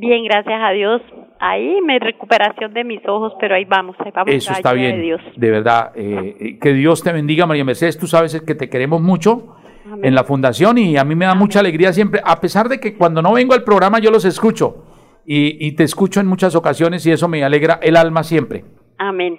[0.00, 1.00] Bien, gracias a Dios.
[1.38, 4.34] Ahí me recuperación de mis ojos, pero ahí vamos, ahí vamos.
[4.34, 4.96] Eso está bien.
[4.96, 5.20] De Dios.
[5.36, 7.96] De verdad, eh, eh, que Dios te bendiga, María Mercedes.
[7.96, 9.54] Tú sabes que te queremos mucho
[10.02, 12.96] en la fundación y a mí me da mucha alegría siempre, a pesar de que
[12.96, 14.84] cuando no vengo al programa yo los escucho
[15.26, 18.64] y, y te escucho en muchas ocasiones y eso me alegra el alma siempre.
[18.98, 19.38] Amén.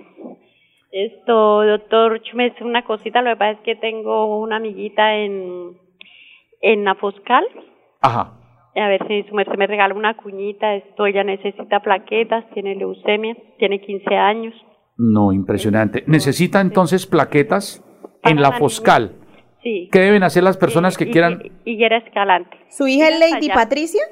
[0.92, 5.78] Esto, doctor Chumes, una cosita, lo que pasa es que tengo una amiguita en,
[6.62, 7.44] en la Foscal.
[8.02, 8.34] Ajá.
[8.76, 10.74] A ver si su merced me regala una cuñita.
[10.76, 14.54] Esto, ella necesita plaquetas, tiene leucemia, tiene 15 años.
[14.98, 16.06] No, impresionante.
[16.08, 17.84] Necesita entonces plaquetas
[18.24, 19.16] en la Foscal.
[19.66, 19.90] Sí.
[19.92, 21.42] ¿Qué deben hacer las personas que Y- quieran?
[21.66, 22.56] Higuera Escalante.
[22.70, 24.04] ¿Su hija es Lady Patricia?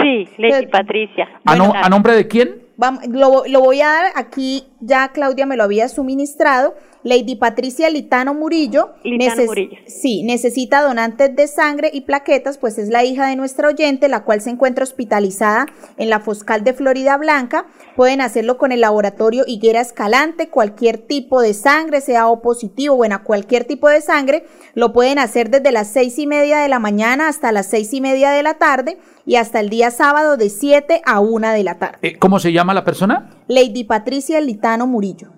[0.00, 1.26] Sí, Lady Patricia.
[1.46, 2.62] ¿A, no- ¿A nombre de quién?
[2.76, 6.74] Vamos, lo, lo voy a dar aquí, ya Claudia me lo había suministrado.
[7.02, 8.90] Lady Patricia Litano Murillo.
[9.04, 9.76] Litano neces- Murillo.
[9.86, 14.24] Sí, necesita donantes de sangre y plaquetas, pues es la hija de nuestra oyente, la
[14.24, 17.66] cual se encuentra hospitalizada en la Foscal de Florida Blanca.
[17.96, 23.22] Pueden hacerlo con el laboratorio Higuera Escalante, cualquier tipo de sangre, sea O positivo, bueno,
[23.24, 24.44] cualquier tipo de sangre,
[24.74, 28.00] lo pueden hacer desde las seis y media de la mañana hasta las seis y
[28.00, 31.78] media de la tarde y hasta el día sábado de 7 a 1 de la
[31.78, 31.98] tarde.
[32.02, 33.30] Eh, ¿Cómo se llama la persona?
[33.48, 35.28] Lady Patricia Litano Murillo.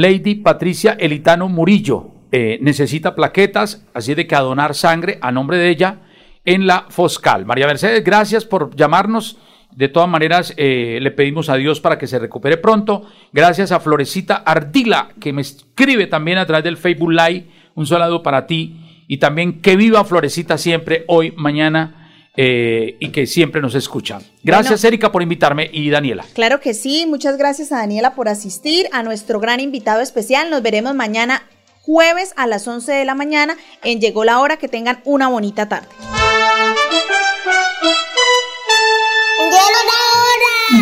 [0.00, 2.12] Lady Patricia Elitano Murillo.
[2.30, 6.00] eh, necesita plaquetas, así de que a donar sangre a nombre de ella
[6.44, 7.46] en la Foscal.
[7.46, 9.38] María Mercedes, gracias por llamarnos.
[9.74, 13.06] De todas maneras, eh, le pedimos a Dios para que se recupere pronto.
[13.32, 17.46] Gracias a Florecita Ardila, que me escribe también a través del Facebook Live.
[17.74, 19.04] Un saludo para ti.
[19.08, 21.97] Y también que viva Florecita siempre, hoy, mañana,
[22.40, 24.20] eh, y que siempre nos escucha.
[24.44, 26.24] Gracias, Erika, por invitarme y Daniela.
[26.34, 30.48] Claro que sí, muchas gracias a Daniela por asistir, a nuestro gran invitado especial.
[30.48, 31.42] Nos veremos mañana
[31.82, 34.56] jueves a las 11 de la mañana en Llegó la hora.
[34.56, 35.88] Que tengan una bonita tarde.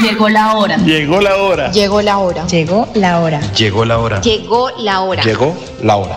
[0.02, 0.76] Llegó la hora.
[0.76, 1.70] Llegó la hora.
[1.72, 2.46] Llegó la hora.
[2.46, 3.40] Llegó la hora.
[3.54, 4.20] Llegó la hora.
[4.20, 5.22] Llegó la hora.
[5.22, 6.16] Llegó la hora.